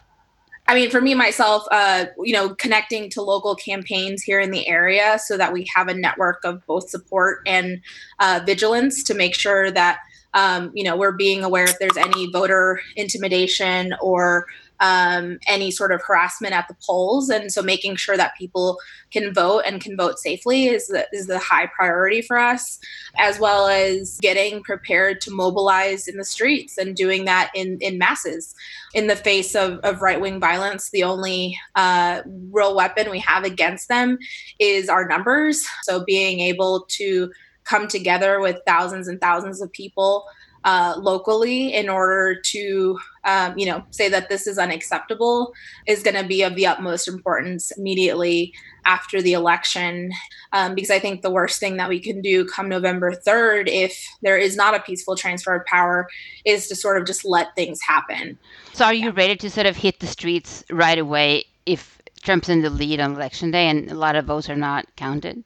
I 0.67 0.75
mean, 0.75 0.89
for 0.89 1.01
me 1.01 1.13
myself, 1.13 1.65
uh, 1.71 2.05
you 2.23 2.31
know, 2.31 2.55
connecting 2.55 3.09
to 3.09 3.21
local 3.21 3.55
campaigns 3.55 4.23
here 4.23 4.39
in 4.39 4.51
the 4.51 4.65
area 4.69 5.19
so 5.19 5.35
that 5.35 5.51
we 5.51 5.69
have 5.75 5.89
a 5.89 5.93
network 5.93 6.45
of 6.45 6.65
both 6.67 6.89
support 6.89 7.41
and 7.45 7.81
uh, 8.19 8.39
vigilance 8.45 9.03
to 9.03 9.13
make 9.13 9.35
sure 9.35 9.71
that 9.71 9.99
um, 10.33 10.71
you 10.73 10.83
know 10.83 10.95
we're 10.95 11.11
being 11.11 11.43
aware 11.43 11.65
if 11.65 11.77
there's 11.79 11.97
any 11.97 12.31
voter 12.31 12.79
intimidation 12.95 13.93
or 14.01 14.47
um, 14.81 15.37
any 15.47 15.69
sort 15.69 15.91
of 15.91 16.01
harassment 16.01 16.55
at 16.55 16.67
the 16.67 16.75
polls, 16.85 17.29
and 17.29 17.51
so 17.51 17.61
making 17.61 17.95
sure 17.95 18.17
that 18.17 18.35
people 18.35 18.79
can 19.11 19.31
vote 19.31 19.61
and 19.65 19.79
can 19.79 19.95
vote 19.95 20.17
safely 20.17 20.65
is 20.65 20.87
the, 20.87 21.07
is 21.13 21.27
the 21.27 21.37
high 21.37 21.67
priority 21.67 22.21
for 22.21 22.37
us, 22.37 22.79
as 23.19 23.39
well 23.39 23.67
as 23.67 24.17
getting 24.21 24.63
prepared 24.63 25.21
to 25.21 25.31
mobilize 25.31 26.07
in 26.07 26.17
the 26.17 26.25
streets 26.25 26.79
and 26.79 26.95
doing 26.95 27.25
that 27.25 27.51
in 27.53 27.77
in 27.79 27.99
masses. 27.99 28.55
In 28.93 29.07
the 29.07 29.15
face 29.15 29.55
of, 29.55 29.79
of 29.79 30.01
right 30.01 30.19
wing 30.19 30.39
violence, 30.39 30.89
the 30.89 31.03
only 31.03 31.57
uh, 31.75 32.23
real 32.49 32.75
weapon 32.75 33.09
we 33.09 33.19
have 33.19 33.43
against 33.43 33.87
them 33.87 34.17
is 34.59 34.89
our 34.89 35.07
numbers. 35.07 35.65
So 35.83 36.03
being 36.03 36.39
able 36.39 36.85
to 36.89 37.31
come 37.63 37.87
together 37.87 38.39
with 38.39 38.59
thousands 38.65 39.07
and 39.07 39.19
thousands 39.19 39.61
of 39.61 39.71
people 39.71 40.25
uh, 40.63 40.95
locally 40.97 41.73
in 41.73 41.89
order 41.89 42.39
to, 42.39 42.99
um, 43.23 43.57
you 43.57 43.65
know, 43.65 43.83
say 43.89 44.09
that 44.09 44.29
this 44.29 44.45
is 44.45 44.57
unacceptable 44.57 45.53
is 45.87 46.03
going 46.03 46.15
to 46.15 46.23
be 46.23 46.43
of 46.43 46.55
the 46.55 46.67
utmost 46.67 47.07
importance 47.07 47.71
immediately 47.71 48.53
after 48.85 49.21
the 49.21 49.33
election. 49.33 50.11
Um, 50.53 50.75
because 50.75 50.91
I 50.91 50.99
think 50.99 51.21
the 51.21 51.31
worst 51.31 51.59
thing 51.59 51.77
that 51.77 51.89
we 51.89 51.99
can 51.99 52.21
do 52.21 52.45
come 52.45 52.69
November 52.69 53.11
3rd, 53.11 53.67
if 53.67 54.05
there 54.21 54.37
is 54.37 54.55
not 54.55 54.75
a 54.75 54.79
peaceful 54.79 55.15
transfer 55.15 55.55
of 55.55 55.65
power, 55.65 56.07
is 56.45 56.67
to 56.67 56.75
sort 56.75 56.99
of 56.99 57.07
just 57.07 57.25
let 57.25 57.55
things 57.55 57.79
happen. 57.81 58.37
So 58.73 58.85
are 58.85 58.93
you 58.93 59.11
ready 59.11 59.35
to 59.37 59.49
sort 59.49 59.65
of 59.67 59.77
hit 59.77 59.99
the 59.99 60.07
streets 60.07 60.63
right 60.69 60.97
away 60.97 61.45
if 61.65 61.99
Trump's 62.21 62.49
in 62.49 62.61
the 62.61 62.69
lead 62.69 62.99
on 62.99 63.15
election 63.15 63.49
day 63.49 63.67
and 63.67 63.89
a 63.89 63.95
lot 63.95 64.15
of 64.15 64.25
votes 64.25 64.49
are 64.49 64.55
not 64.55 64.85
counted? 64.95 65.43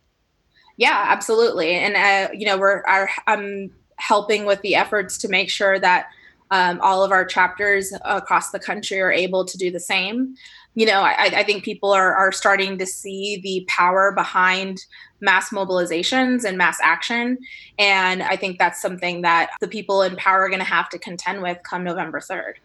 Yeah, 0.77 1.05
absolutely. 1.07 1.71
And 1.71 1.95
uh, 1.95 2.33
you 2.33 2.45
know, 2.45 2.57
we're 2.57 2.83
I'm 3.27 3.71
helping 3.97 4.45
with 4.45 4.61
the 4.61 4.75
efforts 4.75 5.17
to 5.19 5.29
make 5.29 5.49
sure 5.49 5.79
that 5.79 6.07
um, 6.51 6.79
all 6.81 7.03
of 7.03 7.11
our 7.11 7.25
chapters 7.25 7.93
across 8.03 8.51
the 8.51 8.59
country 8.59 8.99
are 8.99 9.11
able 9.11 9.45
to 9.45 9.57
do 9.57 9.71
the 9.71 9.79
same. 9.79 10.35
You 10.75 10.85
know, 10.85 11.01
I, 11.01 11.31
I 11.33 11.43
think 11.43 11.63
people 11.63 11.91
are, 11.91 12.13
are 12.13 12.31
starting 12.31 12.77
to 12.77 12.85
see 12.85 13.39
the 13.41 13.65
power 13.69 14.11
behind 14.11 14.85
mass 15.21 15.49
mobilizations 15.49 16.43
and 16.43 16.57
mass 16.57 16.77
action. 16.83 17.37
And 17.79 18.21
I 18.21 18.35
think 18.35 18.59
that's 18.59 18.81
something 18.81 19.21
that 19.21 19.51
the 19.61 19.67
people 19.67 20.01
in 20.01 20.15
power 20.17 20.41
are 20.41 20.49
going 20.49 20.59
to 20.59 20.65
have 20.65 20.89
to 20.89 20.99
contend 20.99 21.41
with 21.41 21.57
come 21.63 21.83
November 21.83 22.19
3rd. 22.19 22.55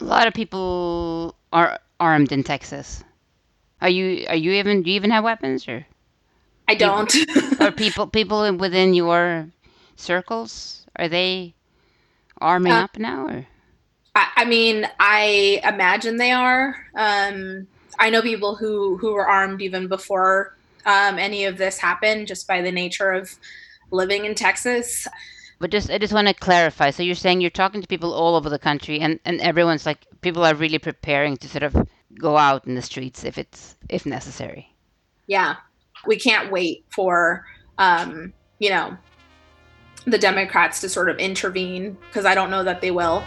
A 0.00 0.04
lot 0.04 0.26
of 0.26 0.34
people 0.34 1.34
are 1.52 1.78
armed 1.98 2.32
in 2.32 2.44
Texas. 2.44 3.02
Are 3.80 3.88
you 3.88 4.26
are 4.28 4.36
you 4.36 4.52
even 4.52 4.82
do 4.82 4.90
you 4.90 4.96
even 4.96 5.10
have 5.10 5.24
weapons 5.24 5.68
or 5.68 5.86
I 6.68 6.74
don't. 6.74 7.14
are 7.60 7.72
people 7.72 8.06
people 8.06 8.56
within 8.56 8.94
your 8.94 9.48
circles 9.96 10.86
are 10.96 11.08
they 11.08 11.54
arming 12.40 12.72
Uh, 12.72 12.84
up 12.84 12.98
now 12.98 13.26
or 13.26 13.46
I, 14.16 14.28
I 14.36 14.44
mean, 14.44 14.86
I 15.00 15.60
imagine 15.64 16.16
they 16.18 16.30
are. 16.30 16.76
Um, 16.94 17.66
I 17.98 18.10
know 18.10 18.22
people 18.22 18.54
who 18.54 18.96
who 18.96 19.12
were 19.12 19.26
armed 19.26 19.60
even 19.60 19.88
before 19.88 20.56
um, 20.86 21.18
any 21.18 21.44
of 21.44 21.58
this 21.58 21.78
happened, 21.78 22.28
just 22.28 22.46
by 22.46 22.62
the 22.62 22.70
nature 22.72 23.10
of 23.12 23.34
living 23.90 24.24
in 24.24 24.34
Texas. 24.34 25.08
But 25.58 25.70
just 25.70 25.90
I 25.90 25.98
just 25.98 26.12
want 26.12 26.28
to 26.28 26.34
clarify. 26.34 26.90
So 26.90 27.02
you're 27.02 27.14
saying 27.14 27.40
you're 27.40 27.50
talking 27.50 27.80
to 27.82 27.88
people 27.88 28.12
all 28.12 28.36
over 28.36 28.48
the 28.48 28.58
country, 28.58 29.00
and 29.00 29.18
and 29.24 29.40
everyone's 29.40 29.86
like 29.86 30.06
people 30.20 30.44
are 30.44 30.54
really 30.54 30.78
preparing 30.78 31.36
to 31.38 31.48
sort 31.48 31.62
of 31.62 31.76
go 32.18 32.36
out 32.36 32.66
in 32.66 32.74
the 32.74 32.82
streets 32.82 33.24
if 33.24 33.38
it's 33.38 33.76
if 33.88 34.06
necessary. 34.06 34.74
Yeah, 35.26 35.56
we 36.06 36.16
can't 36.16 36.50
wait 36.50 36.84
for 36.90 37.44
um, 37.78 38.32
you 38.58 38.70
know 38.70 38.96
the 40.06 40.18
Democrats 40.18 40.80
to 40.80 40.88
sort 40.88 41.08
of 41.08 41.16
intervene 41.18 41.96
because 42.06 42.26
I 42.26 42.34
don't 42.34 42.50
know 42.50 42.64
that 42.64 42.80
they 42.80 42.90
will. 42.90 43.22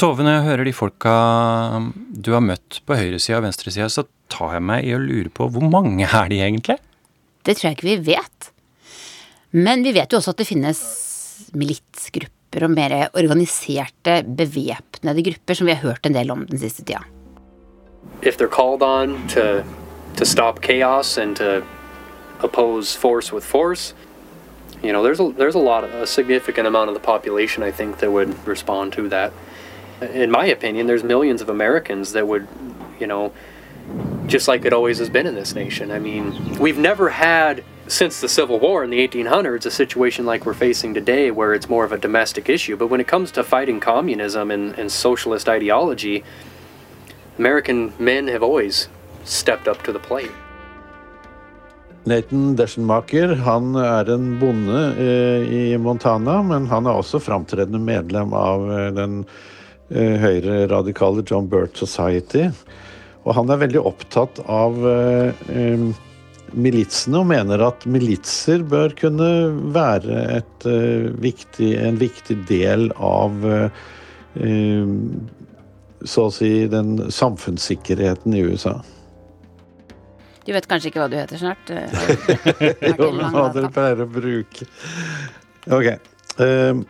Tove, 0.00 0.22
når 0.24 0.32
jeg 0.32 0.44
hører 0.46 0.64
de 0.64 0.72
folka 0.72 1.10
du 2.08 2.30
har 2.32 2.40
møtt 2.40 2.78
på 2.88 2.96
høyresida 2.96 3.36
og 3.36 3.44
venstresida, 3.44 3.88
så 3.92 4.06
tar 4.32 4.54
jeg 4.56 4.64
meg 4.64 4.86
i 4.88 4.94
å 4.96 5.00
lure 5.00 5.28
på 5.28 5.48
hvor 5.52 5.66
mange 5.66 6.06
er 6.08 6.30
de 6.32 6.40
egentlig? 6.40 6.78
Det 7.44 7.56
tror 7.58 7.68
jeg 7.68 7.76
ikke 7.76 7.88
vi 7.90 8.14
vet. 8.14 8.48
Men 9.52 9.84
vi 9.84 9.92
vet 9.96 10.12
jo 10.12 10.20
også 10.20 10.32
at 10.32 10.40
det 10.40 10.48
finnes 10.48 10.80
militsgrupper 11.52 12.39
og 12.58 12.70
mer 12.70 13.08
organiserte, 13.14 14.24
bevæpnede 14.26 15.22
grupper, 15.22 15.54
som 15.54 15.66
vi 15.66 15.72
har 15.72 15.82
hørt 15.88 16.06
en 16.06 16.14
del 16.14 16.30
om 16.30 16.46
den 16.46 16.58
siste 16.58 16.84
tida. 16.84 17.04
if 18.22 18.36
they're 18.36 18.48
called 18.48 18.82
on 18.82 19.26
to 19.28 19.64
to 20.16 20.26
stop 20.26 20.60
chaos 20.60 21.16
and 21.16 21.36
to 21.36 21.64
oppose 22.40 22.94
force 22.94 23.32
with 23.32 23.44
force, 23.44 23.94
you 24.82 24.92
know, 24.92 25.02
there's 25.02 25.20
a 25.20 25.32
there's 25.36 25.54
a 25.54 25.58
lot 25.58 25.84
of 25.84 25.92
a 25.94 26.06
significant 26.06 26.66
amount 26.66 26.88
of 26.88 26.94
the 26.94 27.00
population 27.00 27.62
I 27.62 27.70
think 27.70 27.98
that 27.98 28.10
would 28.10 28.46
respond 28.46 28.92
to 28.94 29.08
that. 29.08 29.32
In 30.00 30.30
my 30.30 30.46
opinion, 30.46 30.86
there's 30.86 31.04
millions 31.04 31.42
of 31.42 31.48
Americans 31.48 32.12
that 32.12 32.26
would, 32.26 32.48
you 32.98 33.06
know, 33.06 33.32
just 34.26 34.48
like 34.48 34.64
it 34.64 34.72
always 34.72 34.98
has 34.98 35.10
been 35.10 35.26
in 35.26 35.34
this 35.34 35.54
nation. 35.54 35.90
I 35.90 35.98
mean, 35.98 36.58
we've 36.58 36.78
never 36.78 37.10
had 37.10 37.62
since 37.90 38.20
the 38.20 38.28
Civil 38.28 38.60
War 38.60 38.84
in 38.84 38.90
the 38.90 39.06
1800s 39.06 39.66
a 39.66 39.70
situation 39.70 40.24
like 40.24 40.46
we're 40.46 40.54
facing 40.54 40.94
today 40.94 41.32
where 41.32 41.52
it's 41.52 41.68
more 41.68 41.84
of 41.84 41.90
a 41.90 41.98
domestic 41.98 42.48
issue. 42.48 42.76
But 42.76 42.86
when 42.86 43.00
it 43.00 43.08
comes 43.08 43.32
to 43.32 43.42
fighting 43.42 43.80
communism 43.80 44.50
and, 44.50 44.78
and 44.78 44.90
socialist 44.90 45.48
ideology, 45.48 46.22
American 47.36 47.92
men 47.98 48.28
have 48.28 48.44
always 48.44 48.88
stepped 49.24 49.66
up 49.66 49.82
to 49.82 49.92
the 49.92 49.98
plate. 49.98 50.30
Nathan 52.04 52.56
Deschenmacher 52.56 53.34
han 53.44 53.74
er 53.76 54.08
en 54.14 54.38
bonde 54.38 54.94
eh, 54.96 55.42
i 55.52 55.78
Montana, 55.78 56.42
men 56.42 56.66
han 56.66 56.86
er 56.86 56.96
også 56.96 57.20
framtredende 57.20 57.78
medlem 57.78 58.32
av 58.32 58.70
eh, 58.72 58.86
den 58.96 59.18
eh, 59.90 60.14
høyreradikale 60.22 61.26
John 61.26 61.50
Burt 61.50 61.76
Society. 61.76 62.46
Og 63.26 63.34
han 63.36 63.50
er 63.52 63.60
veldig 63.66 63.82
opptatt 63.84 64.40
av 64.48 64.78
militsene 66.52 67.20
og 67.20 67.28
mener 67.30 67.62
at 67.64 67.84
militser 67.88 68.62
bør 68.66 68.94
kunne 68.98 69.28
være 69.74 70.22
et, 70.38 70.66
uh, 70.66 71.10
viktig, 71.22 71.72
en 71.80 71.98
viktig 72.00 72.36
del 72.48 72.88
av 72.96 73.36
uh, 73.44 73.82
så 76.00 76.26
å 76.28 76.32
si 76.32 76.50
den 76.70 76.94
samfunnssikkerheten 77.12 78.34
i 78.38 78.44
USA. 78.46 78.78
Du 80.46 80.54
vet 80.56 80.66
kanskje 80.70 80.88
ikke 80.90 81.02
hva 81.02 81.10
du 81.12 81.18
heter 81.18 81.38
snart? 81.42 81.70
eh, 81.74 82.94
Jo, 82.96 83.10
men 83.12 83.28
hva 83.34 83.50
dere 83.52 83.68
pleier 83.74 84.00
å 84.06 84.08
bruke. 84.08 84.66
Ok. 85.68 85.92
Uh, 86.40 86.80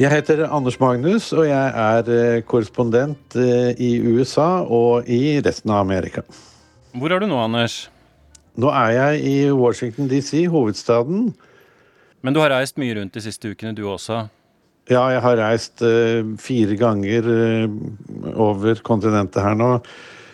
Jeg 0.00 0.10
heter 0.16 0.46
Anders 0.48 0.80
Magnus, 0.80 1.30
og 1.36 1.44
jeg 1.46 1.72
er 1.86 2.42
korrespondent 2.48 3.36
i 3.36 3.98
USA 4.00 4.62
og 4.64 5.08
i 5.12 5.38
resten 5.44 5.74
av 5.74 5.84
Amerika. 5.84 6.24
Hvor 6.90 7.12
er 7.14 7.22
du 7.22 7.28
nå, 7.30 7.38
Anders? 7.38 7.84
Nå 8.58 8.70
er 8.74 8.90
jeg 8.96 9.24
i 9.30 9.34
Washington 9.54 10.08
DC, 10.10 10.46
hovedstaden. 10.50 11.30
Men 12.20 12.34
du 12.34 12.40
har 12.42 12.50
reist 12.52 12.80
mye 12.82 12.96
rundt 12.98 13.14
de 13.14 13.22
siste 13.22 13.52
ukene, 13.52 13.76
du 13.76 13.84
også? 13.88 14.24
Ja, 14.90 15.04
jeg 15.14 15.22
har 15.22 15.38
reist 15.38 15.84
uh, 15.86 16.26
fire 16.42 16.74
ganger 16.80 17.28
uh, 17.30 17.76
over 18.34 18.82
kontinentet 18.82 19.38
her 19.44 19.54
nå. 19.54 19.76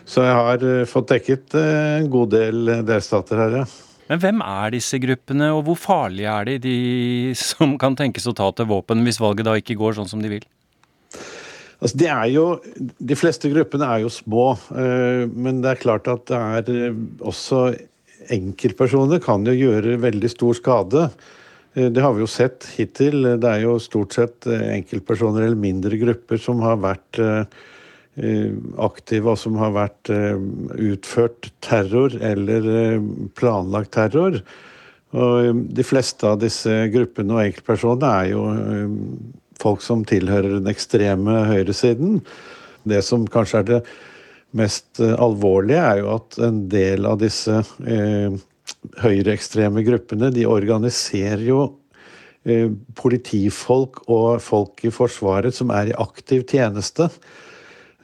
Så 0.09 0.25
jeg 0.25 0.39
har 0.39 0.65
uh, 0.65 0.87
fått 0.89 1.13
dekket 1.13 1.59
en 1.61 2.09
god 2.11 2.33
del 2.33 2.73
delstater 2.89 3.43
her, 3.45 3.61
ja. 3.61 3.67
Men 4.07 4.23
hvem 4.23 4.43
er 4.47 4.73
disse 4.73 5.01
gruppene, 5.03 5.51
og 5.53 5.65
hvor 5.67 5.79
farlige 5.83 6.33
er 6.33 6.49
de, 6.49 6.59
de 6.63 6.77
som 7.37 7.75
kan 7.81 7.99
tenkes 7.99 8.29
å 8.31 8.35
ta 8.39 8.49
til 8.55 8.71
våpen 8.71 9.03
hvis 9.05 9.21
valget 9.21 9.49
da 9.49 9.57
ikke 9.59 9.77
går 9.77 9.99
sånn 9.99 10.09
som 10.09 10.23
de 10.25 10.31
vil? 10.39 10.47
Altså, 11.77 11.99
de, 12.01 12.09
jo, 12.33 12.45
de 13.05 13.17
fleste 13.19 13.51
gruppene 13.53 13.89
er 13.93 14.05
jo 14.07 14.13
små, 14.13 14.49
eh, 14.73 15.27
men 15.29 15.61
det 15.65 15.75
er 15.75 15.83
klart 15.83 16.09
at 16.09 16.25
det 16.31 16.39
er 16.39 16.71
eh, 16.89 17.01
også 17.21 17.69
enkeltpersoner 18.33 19.21
kan 19.23 19.45
jo 19.47 19.53
gjøre 19.55 19.99
veldig 20.01 20.31
stor 20.33 20.57
skade. 20.57 21.07
Eh, 21.77 21.91
Det 21.93 22.03
har 22.03 22.17
vi 22.17 22.25
jo 22.25 22.31
sett 22.33 22.65
hittil. 22.79 23.37
Det 23.43 23.51
er 23.51 23.67
jo 23.67 23.77
stort 23.83 24.17
sett 24.17 24.49
enkeltpersoner 24.49 25.45
eller 25.45 25.65
mindre 25.69 26.01
grupper 26.01 26.41
som 26.41 26.65
har 26.65 26.81
vært 26.81 27.21
aktive, 28.81 29.29
og 29.29 29.37
som 29.37 29.59
har 29.61 29.75
vært 29.75 30.09
utført 30.09 31.51
terror 31.61 32.15
eller 32.25 32.97
planlagt 33.37 33.93
terror. 33.93 34.39
Og 35.13 35.61
de 35.77 35.85
fleste 35.85 36.25
av 36.25 36.41
disse 36.41 36.73
gruppene 36.95 37.37
og 37.37 37.43
enkeltpersonene 37.45 38.15
er 38.23 38.31
jo 38.33 38.47
folk 39.63 39.85
som 39.85 40.05
tilhører 40.09 40.59
den 40.59 40.71
ekstreme 40.71 41.45
høyresiden. 41.51 42.21
Det 42.87 43.03
som 43.05 43.27
kanskje 43.31 43.63
er 43.63 43.71
det 43.71 43.81
mest 44.57 45.01
eh, 45.03 45.15
alvorlige, 45.15 45.81
er 45.83 46.03
jo 46.03 46.13
at 46.17 46.39
en 46.47 46.63
del 46.73 47.09
av 47.09 47.19
disse 47.23 47.63
eh, 47.87 48.37
høyreekstreme 49.03 49.85
gruppene, 49.87 50.31
de 50.35 50.47
organiserer 50.49 51.45
jo 51.47 51.65
eh, 52.47 52.71
politifolk 52.99 54.05
og 54.07 54.39
folk 54.45 54.87
i 54.87 54.95
Forsvaret 54.95 55.57
som 55.57 55.73
er 55.75 55.91
i 55.91 55.99
aktiv 55.99 56.47
tjeneste. 56.51 57.11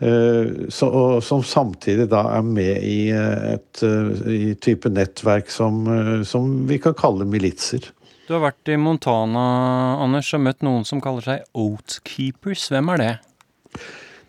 Eh, 0.02 0.68
så, 0.72 0.88
og 0.88 1.22
som 1.24 1.44
samtidig 1.46 2.08
da 2.12 2.24
er 2.36 2.46
med 2.46 2.82
i 2.82 3.00
et 3.14 3.86
eh, 3.86 4.28
i 4.34 4.54
type 4.62 4.90
nettverk 4.92 5.52
som, 5.52 5.84
som 6.26 6.54
vi 6.68 6.80
kan 6.82 6.96
kalle 6.98 7.28
militser. 7.28 7.92
Du 8.32 8.38
har 8.38 8.46
vært 8.46 8.70
i 8.72 8.78
Montana, 8.80 9.40
Anders, 10.00 10.30
og 10.32 10.40
møtt 10.40 10.62
noen 10.64 10.86
som 10.88 11.02
kaller 11.04 11.20
seg 11.26 11.42
Oatkeepers. 11.52 12.62
Hvem 12.72 12.88
er 12.94 13.02
det? 13.02 13.10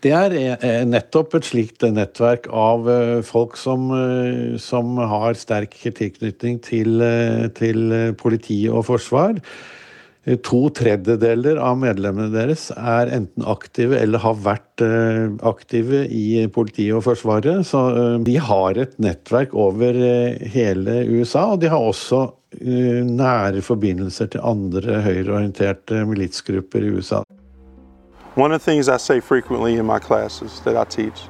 Det 0.04 0.12
er 0.12 0.36
eh, 0.36 0.82
nettopp 0.84 1.38
et 1.40 1.48
slikt 1.48 1.86
nettverk 1.88 2.50
av 2.52 2.90
eh, 2.92 3.22
folk 3.24 3.56
som, 3.56 3.86
eh, 3.96 4.58
som 4.60 5.00
har 5.00 5.40
sterk 5.40 5.78
tilknytning 5.86 6.60
til, 6.68 7.00
eh, 7.00 7.48
til 7.56 7.96
eh, 7.96 8.12
politi 8.20 8.66
og 8.68 8.84
forsvar. 8.90 9.40
Eh, 9.40 9.72
To 10.24 10.70
tredjedeler 10.72 11.58
av 11.60 11.76
medlemmene 11.82 12.32
deres 12.32 12.70
er 12.76 13.10
enten 13.12 13.44
aktive 13.44 13.98
eller 14.00 14.22
har 14.24 14.38
vært 14.40 14.84
eh, 14.86 15.26
aktive 15.44 16.06
i 16.08 16.46
politiet 16.48 16.96
og 16.96 17.04
Forsvaret. 17.10 17.66
Så 17.68 17.82
eh, 17.92 18.16
de 18.24 18.38
har 18.40 18.80
et 18.80 18.94
nettverk 19.04 19.52
over 19.52 20.00
eh, 20.00 20.40
hele 20.54 21.02
USA, 21.12 21.50
og 21.54 21.60
de 21.64 21.72
har 21.74 21.84
også 21.84 22.22
eh, 22.24 22.32
nære 22.62 23.62
forbindelser 23.62 24.26
til 24.26 24.42
andre 24.44 25.02
høyreorienterte 25.02 26.06
militsgrupper 26.06 26.80
i 26.80 26.90
USA. 26.90 27.24
One 28.36 28.52
of 28.52 28.62
the 28.62 28.72
things 28.72 28.90
I 28.90 28.98
say 28.98 29.20
frequently 29.20 29.78
in 29.78 29.86
my 29.86 30.00
classes 30.00 30.62
that 30.66 30.76
I 30.76 30.86
teach 30.90 31.30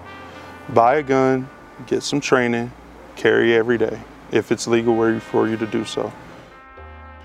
buy 0.73 0.95
a 0.95 1.03
gun, 1.03 1.47
get 1.87 2.03
some 2.03 2.21
training, 2.21 2.71
carry 3.15 3.53
every 3.53 3.77
day 3.77 3.99
if 4.31 4.51
it's 4.51 4.67
legal 4.67 5.19
for 5.19 5.47
you 5.47 5.57
to 5.57 5.65
do 5.65 5.85
so. 5.85 6.11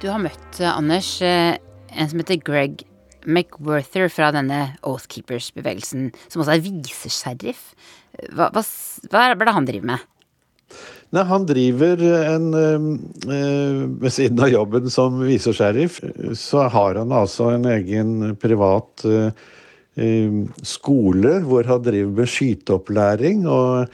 Du 0.00 0.08
har 0.08 0.18
møtt, 0.18 0.60
eh, 0.60 0.76
Anders, 0.76 1.22
eh, 1.22 1.58
en 1.90 2.08
som 2.08 2.18
heter 2.18 2.36
Greg 2.44 2.84
McWorther 3.26 4.08
fra 4.08 4.30
denne 4.30 4.76
Oathkeepers-bevegelsen, 4.82 6.12
som 6.28 6.42
også 6.42 6.54
er 6.54 6.62
visesheriff. 6.62 7.74
Hva, 8.32 8.50
hva, 8.50 8.62
hva 9.10 9.24
er 9.30 9.34
det 9.34 9.54
han 9.54 9.66
driver 9.66 9.86
med? 9.86 9.98
Nei, 11.08 11.24
han 11.24 11.46
driver 11.48 12.02
en 12.04 12.48
eh, 12.52 13.78
Ved 14.02 14.12
siden 14.12 14.42
av 14.44 14.52
jobben 14.52 14.90
som 14.92 15.22
visesheriff, 15.24 16.02
så 16.36 16.66
har 16.68 17.00
han 17.00 17.14
altså 17.16 17.54
en 17.54 17.64
egen 17.70 18.36
privat 18.40 19.06
eh, 19.08 19.32
skole 20.62 21.38
hvor 21.48 21.66
han 21.66 21.82
driver 21.86 22.12
med 22.20 22.30
skyteopplæring. 22.30 23.46
og 23.48 23.88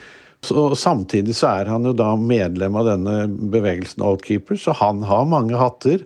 så, 0.45 0.67
samtidig 0.77 1.33
så 1.39 1.53
er 1.61 1.71
han 1.71 1.87
jo 1.87 1.95
da 1.97 2.11
medlem 2.19 2.75
av 2.77 2.91
denne 2.91 3.15
bevegelsen 3.25 4.03
Outkeeper, 4.05 4.59
så 4.61 4.75
han 4.77 5.01
har 5.07 5.25
mange 5.25 5.57
hatter. 5.57 6.03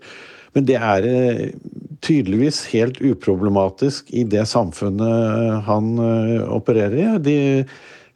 Men 0.53 0.69
det 0.69 0.77
er 0.77 1.09
eh, 1.09 1.45
tydeligvis 2.05 2.67
helt 2.69 3.01
uproblematisk 3.01 4.13
i 4.13 4.23
det 4.29 4.45
samfunnet 4.47 5.65
han 5.65 5.97
opererer 6.47 7.01
i. 7.01 7.07
De, 7.25 7.39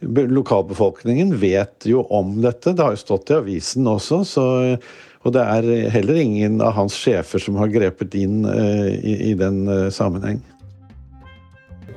lokalbefolkningen 0.06 1.34
vet 1.40 1.88
jo 1.88 2.04
om 2.14 2.36
dette, 2.44 2.74
det 2.74 2.84
har 2.84 2.96
jo 2.96 3.02
stått 3.02 3.32
i 3.32 3.38
avisen 3.40 3.88
også. 3.88 4.24
Så, 4.28 4.46
og 5.24 5.36
det 5.36 5.44
er 5.44 5.90
heller 5.94 6.20
ingen 6.20 6.62
av 6.62 6.76
hans 6.78 6.98
sjefer 7.00 7.42
som 7.42 7.60
har 7.62 7.72
grepet 7.74 8.16
inn 8.20 8.44
uh, 8.46 8.90
i, 8.92 9.32
i 9.32 9.34
den 9.40 9.64
uh, 9.70 9.88
sammenheng. 9.94 10.42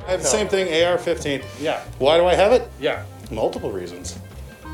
I 0.06 0.10
have 0.10 0.22
the 0.22 0.28
same 0.28 0.46
thing, 0.46 0.68
AR-15. 0.68 1.42
Yeah. 1.60 1.82
Why 1.98 2.16
do 2.16 2.26
I 2.26 2.34
have 2.34 2.52
it? 2.52 2.62
Yeah. 2.80 3.02
Multiple 3.30 3.72
reasons. 3.72 4.16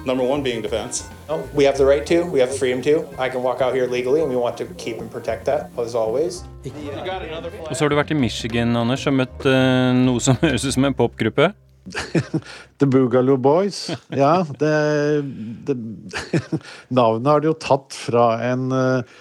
Number 0.05 0.25
one 0.25 0.43
being 0.43 0.61
defense. 0.61 1.09
We 1.55 1.65
have 1.65 1.79
the 1.79 1.87
right 1.87 2.05
to, 2.07 2.25
we 2.25 2.41
have 2.41 2.51
the 2.51 2.59
freedom 2.59 2.83
to. 2.83 3.07
I 3.19 3.31
can 3.31 3.43
walk 3.43 3.63
out 3.63 3.73
here 3.75 3.87
legally, 3.87 4.21
and 4.21 4.29
we 4.29 4.37
want 4.37 4.59
to 4.59 4.67
keep 4.77 5.01
and 5.01 5.11
protect 5.11 5.47
that, 5.47 5.71
as 5.79 5.95
always. 5.95 6.45
Og 7.71 7.77
så 7.77 7.85
har 7.85 7.89
du 7.89 7.97
vært 7.97 8.11
i 8.11 8.19
Michigan, 8.19 8.77
Anders, 8.77 9.07
og 9.07 9.15
møtt 9.17 9.47
uh, 9.47 9.95
noe 9.97 10.21
som 10.21 10.37
høres 10.45 10.67
ut 10.67 10.75
som 10.75 10.85
en 10.85 10.97
popgruppe. 10.99 11.53
The 12.79 12.87
Boogaloo 12.87 13.37
Boys. 13.37 13.91
Ja, 14.09 14.47
det, 14.59 14.73
det 15.67 15.77
Navnet 16.89 17.31
har 17.31 17.43
de 17.43 17.51
jo 17.51 17.59
tatt 17.59 17.97
fra 17.97 18.27
en, 18.47 18.69
eh, 18.77 19.21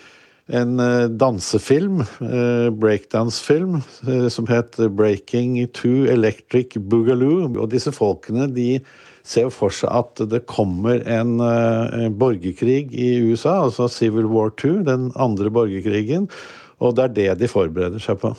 en 0.61 0.79
eh, 0.83 1.07
dansefilm, 1.09 2.03
eh, 2.21 2.69
breakdance-film, 2.69 3.81
som 4.29 4.49
het 4.51 4.77
Breaking 4.97 5.57
to 5.77 6.05
Electric 6.11 6.77
Boogaloo. 6.77 7.49
Og 7.55 7.71
disse 7.73 7.93
folkene, 7.95 8.49
de 8.53 8.79
ser 9.25 9.47
jo 9.47 9.53
for 9.53 9.73
seg 9.73 9.91
at 9.93 10.21
det 10.31 10.47
kommer 10.49 11.03
en 11.05 11.35
borgerkrig 12.17 12.89
i 12.89 13.11
USA, 13.21 13.59
altså 13.67 13.85
Civil 13.91 14.25
War 14.31 14.49
II, 14.57 14.81
den 14.87 15.11
andre 15.13 15.53
borgerkrigen. 15.53 16.25
Og 16.81 16.97
det 16.97 17.05
er 17.05 17.13
det 17.17 17.43
de 17.43 17.49
forbereder 17.49 18.01
seg 18.01 18.17
på. 18.23 18.33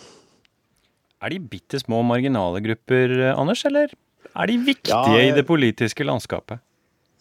Er 1.22 1.30
de 1.30 1.38
bitte 1.38 1.78
små 1.78 2.00
marginale 2.02 2.58
grupper, 2.64 3.14
Anders, 3.30 3.62
eller 3.68 3.92
er 4.32 4.50
de 4.50 4.58
viktige 4.64 4.98
Ja, 4.98 5.30
i 5.30 5.32
det 5.36 5.46
politiske 5.48 6.04
landskapet? 6.06 6.62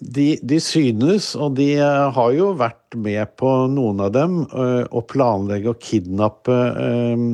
De, 0.02 0.40
de 0.42 0.58
synes, 0.58 1.36
og 1.38 1.60
de 1.60 1.76
eh, 1.78 2.08
har 2.16 2.32
jo 2.34 2.50
vært 2.58 2.98
med 2.98 3.36
på 3.38 3.50
noen 3.70 4.02
av 4.02 4.16
dem, 4.16 4.40
eh, 4.50 4.82
å 4.90 5.04
planlegge 5.06 5.70
å 5.70 5.78
kidnappe 5.78 6.58
eh, 6.82 7.26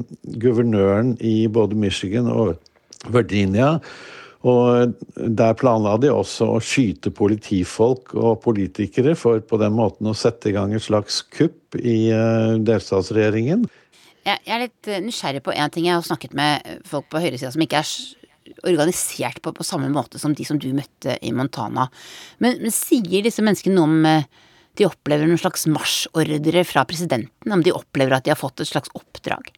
guvernøren 0.43 1.15
i 1.23 1.47
både 1.47 1.79
Michigan 1.79 2.27
og 2.27 2.57
Virginia. 3.13 3.77
Og 4.47 4.93
der 5.15 5.55
planla 5.57 5.95
de 6.03 6.11
også 6.11 6.49
å 6.57 6.59
skyte 6.63 7.11
politifolk 7.15 8.13
og 8.19 8.41
politikere 8.43 9.15
for 9.17 9.39
på 9.39 9.59
den 9.63 9.73
måten 9.75 10.11
å 10.11 10.15
sette 10.15 10.51
i 10.51 10.55
gang 10.55 10.75
et 10.75 10.83
slags 10.83 11.23
kupp 11.33 11.75
i 11.79 12.11
delstatsregjeringen. 12.67 13.65
Jeg, 14.27 14.43
jeg 14.43 14.53
er 14.53 14.63
litt 14.67 14.91
nysgjerrig 15.07 15.41
på 15.43 15.55
én 15.55 15.73
ting. 15.73 15.87
Jeg 15.89 15.97
har 15.97 16.05
snakket 16.05 16.35
med 16.37 16.83
folk 16.87 17.09
på 17.11 17.23
høyresida 17.23 17.49
som 17.55 17.63
ikke 17.65 17.81
er 17.81 17.89
organisert 18.67 19.41
på, 19.43 19.53
på 19.53 19.65
samme 19.65 19.89
måte 19.93 20.19
som 20.21 20.35
de 20.35 20.45
som 20.47 20.59
du 20.61 20.69
møtte 20.75 21.17
i 21.21 21.33
Montana. 21.35 21.87
Men, 22.43 22.59
men 22.63 22.73
sier 22.73 23.25
disse 23.25 23.43
menneskene 23.45 23.77
noe 23.77 23.87
om 23.87 24.09
eh, 24.09 24.27
de 24.77 24.87
opplever 24.87 25.29
noen 25.29 25.41
slags 25.41 25.65
marsjordre 25.71 26.63
fra 26.67 26.85
presidenten? 26.89 27.53
Om 27.53 27.63
de 27.65 27.75
opplever 27.75 28.17
at 28.17 28.27
de 28.27 28.33
har 28.33 28.39
fått 28.39 28.61
et 28.61 28.69
slags 28.69 28.93
oppdrag? 28.97 29.49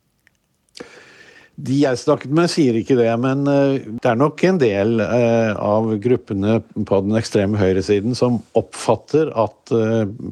De 1.60 1.76
jeg 1.82 2.00
snakket 2.00 2.32
med, 2.32 2.48
sier 2.48 2.78
ikke 2.80 2.96
det, 3.00 3.10
men 3.20 3.44
eh, 3.52 3.90
det 4.00 4.14
er 4.14 4.20
nok 4.20 4.46
en 4.48 4.62
del 4.62 5.04
eh, 5.04 5.52
av 5.54 5.92
gruppene 6.00 6.62
på 6.88 7.02
den 7.04 7.20
ekstreme 7.20 7.60
høyresiden 7.60 8.16
som 8.16 8.40
oppfatter 8.60 9.34
at 9.36 9.76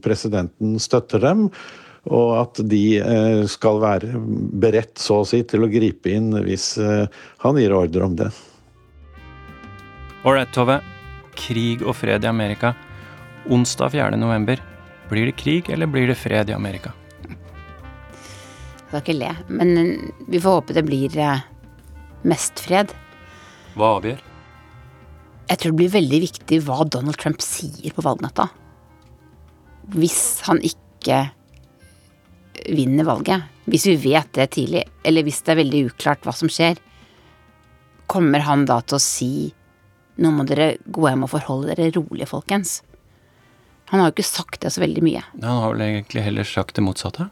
presidenten 0.03 0.79
støtter 0.81 1.21
dem, 1.23 1.49
og 2.07 2.33
at 2.39 2.61
de 2.69 2.83
eh, 3.01 3.41
skal 3.49 3.81
være 3.83 4.19
beredt, 4.61 4.95
så 5.01 5.21
å 5.21 5.27
si, 5.27 5.41
til 5.47 5.65
å 5.65 5.71
gripe 5.71 6.11
inn 6.13 6.31
hvis 6.45 6.75
eh, 6.81 7.07
han 7.43 7.59
gir 7.59 7.75
ordre 7.75 8.07
om 8.07 8.15
det. 8.19 8.29
Ålreit, 10.27 10.53
Tove. 10.55 10.79
Krig 11.37 11.83
og 11.85 11.95
fred 11.99 12.25
i 12.25 12.29
Amerika. 12.29 12.73
Onsdag 13.53 13.93
4. 13.95 14.19
november. 14.19 14.61
Blir 15.11 15.29
det 15.29 15.37
krig, 15.39 15.69
eller 15.71 15.87
blir 15.91 16.09
det 16.09 16.17
fred 16.19 16.49
i 16.51 16.55
Amerika? 16.55 16.93
Jeg 17.27 18.87
skal 18.87 19.03
ikke 19.03 19.19
le, 19.19 19.33
men 19.51 19.75
eh, 19.75 20.07
vi 20.31 20.41
får 20.43 20.61
håpe 20.61 20.77
det 20.77 20.87
blir 20.87 21.19
mest 22.27 22.63
fred. 22.63 22.93
Hva 23.77 23.97
avgjør? 23.99 24.23
Jeg 25.47 25.59
tror 25.61 25.71
det 25.71 25.79
blir 25.79 25.93
veldig 25.93 26.19
viktig 26.23 26.59
hva 26.67 26.83
Donald 26.91 27.19
Trump 27.19 27.43
sier 27.43 27.93
på 27.95 28.03
valgnatta. 28.03 28.49
Hvis 29.95 30.41
han 30.47 30.59
ikke 30.65 31.21
vinner 32.67 33.07
valget, 33.07 33.47
hvis 33.65 33.85
vi 33.89 33.95
vet 34.11 34.31
det 34.35 34.49
tidlig, 34.55 34.83
eller 35.03 35.25
hvis 35.25 35.41
det 35.43 35.53
er 35.53 35.61
veldig 35.61 35.85
uklart 35.91 36.27
hva 36.27 36.33
som 36.35 36.51
skjer, 36.51 36.79
kommer 38.07 38.43
han 38.47 38.65
da 38.67 38.79
til 38.81 38.97
å 38.97 39.03
si 39.03 39.31
nå 40.17 40.31
må 40.33 40.45
dere 40.49 40.77
gå 40.85 41.05
hjem 41.05 41.25
og 41.27 41.31
forholde 41.35 41.75
dere 41.77 41.93
rolig, 41.93 42.25
folkens. 42.29 42.81
Han 43.91 44.01
har 44.01 44.09
jo 44.09 44.17
ikke 44.17 44.27
sagt 44.27 44.61
det 44.63 44.73
så 44.73 44.81
veldig 44.83 45.03
mye. 45.05 45.23
Han 45.39 45.61
har 45.61 45.73
vel 45.75 45.83
egentlig 45.85 46.23
heller 46.25 46.47
sagt 46.47 46.75
det 46.75 46.83
motsatte? 46.83 47.29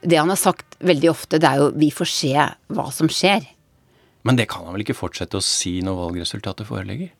Det 0.00 0.16
han 0.20 0.30
har 0.30 0.38
sagt 0.38 0.78
veldig 0.78 1.10
ofte, 1.10 1.40
det 1.42 1.48
er 1.48 1.58
jo 1.58 1.70
'vi 1.74 1.90
får 1.90 2.06
se 2.06 2.34
hva 2.70 2.92
som 2.92 3.08
skjer'. 3.08 3.46
Men 4.22 4.36
det 4.36 4.48
kan 4.48 4.64
han 4.64 4.74
vel 4.74 4.84
ikke 4.86 4.94
fortsette 4.94 5.36
å 5.36 5.42
si 5.42 5.80
når 5.82 5.96
valgresultatet 5.96 6.66
foreligger? 6.66 7.10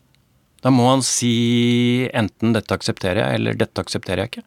Da 0.63 0.71
må 0.71 0.89
han 0.91 1.03
si 1.03 2.09
enten 2.15 2.53
'dette 2.53 2.75
aksepterer 2.75 3.17
jeg', 3.17 3.35
eller 3.35 3.55
'dette 3.55 3.79
aksepterer 3.79 4.23
jeg 4.23 4.31
ikke'. 4.31 4.45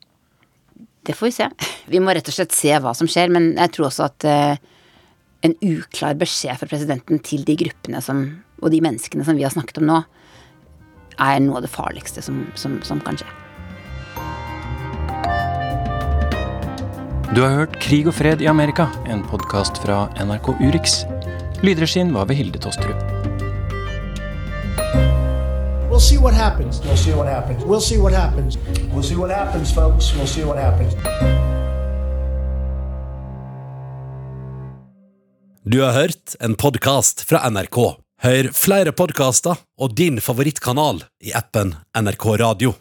Det 1.04 1.14
får 1.18 1.26
vi 1.26 1.32
se. 1.32 1.50
Vi 1.90 2.00
må 2.00 2.14
rett 2.14 2.28
og 2.30 2.36
slett 2.36 2.54
se 2.54 2.74
hva 2.78 2.94
som 2.98 3.10
skjer, 3.10 3.32
men 3.34 3.56
jeg 3.58 3.74
tror 3.74 3.90
også 3.90 4.06
at 4.06 4.26
uh, 4.28 4.54
en 5.42 5.56
uklar 5.66 6.18
beskjed 6.20 6.60
fra 6.60 6.70
presidenten 6.70 7.22
til 7.26 7.46
de 7.48 7.58
gruppene 7.58 8.02
som, 8.06 8.24
og 8.62 8.70
de 8.74 8.82
menneskene 8.86 9.26
som 9.26 9.38
vi 9.38 9.46
har 9.48 9.54
snakket 9.54 9.82
om 9.82 9.90
nå, 9.90 10.02
er 11.22 11.42
noe 11.44 11.60
av 11.60 11.66
det 11.66 11.74
farligste 11.74 12.22
som, 12.26 12.44
som, 12.58 12.78
som 12.86 13.02
kan 13.06 13.18
skje. 13.18 13.30
Du 17.32 17.42
har 17.46 17.56
hørt 17.56 17.78
Krig 17.82 18.10
og 18.12 18.16
fred 18.18 18.44
i 18.44 18.50
Amerika, 18.52 18.90
en 19.08 19.24
podkast 19.24 19.82
fra 19.82 20.04
NRK 20.20 20.54
Urix. 20.62 21.02
Lydregien 21.64 22.14
var 22.14 22.28
ved 22.30 22.42
Hilde 22.42 22.62
Tosterud. 22.62 23.00
We'll 26.02 26.10
see 26.10 26.18
what 26.18 26.34
happens. 26.34 26.82
We'll 26.84 26.98
see 26.98 27.14
what 27.14 27.28
happens. 27.28 27.64
We'll 27.64 27.82
see 27.82 27.98
what 27.98 28.14
happens. 28.14 28.58
We'll 28.92 29.04
see 29.04 29.16
what 29.16 29.30
happens, 29.30 29.72
folks. 29.72 30.16
We'll 30.16 30.26
see 30.26 30.44
what 30.44 30.58
happens. 30.58 30.94
Du 35.64 35.82
har 35.82 35.94
hørt 35.94 36.36
en 36.40 36.56
podkast 36.56 37.22
fra 37.22 37.50
NRK. 37.50 37.78
Hør 38.22 38.50
flere 38.54 38.92
podkaster 38.92 39.62
og 39.78 39.94
din 39.94 40.18
favorittkanal 40.22 41.04
i 41.22 41.38
appen 41.38 41.76
NRK 41.94 42.26
Radio. 42.42 42.74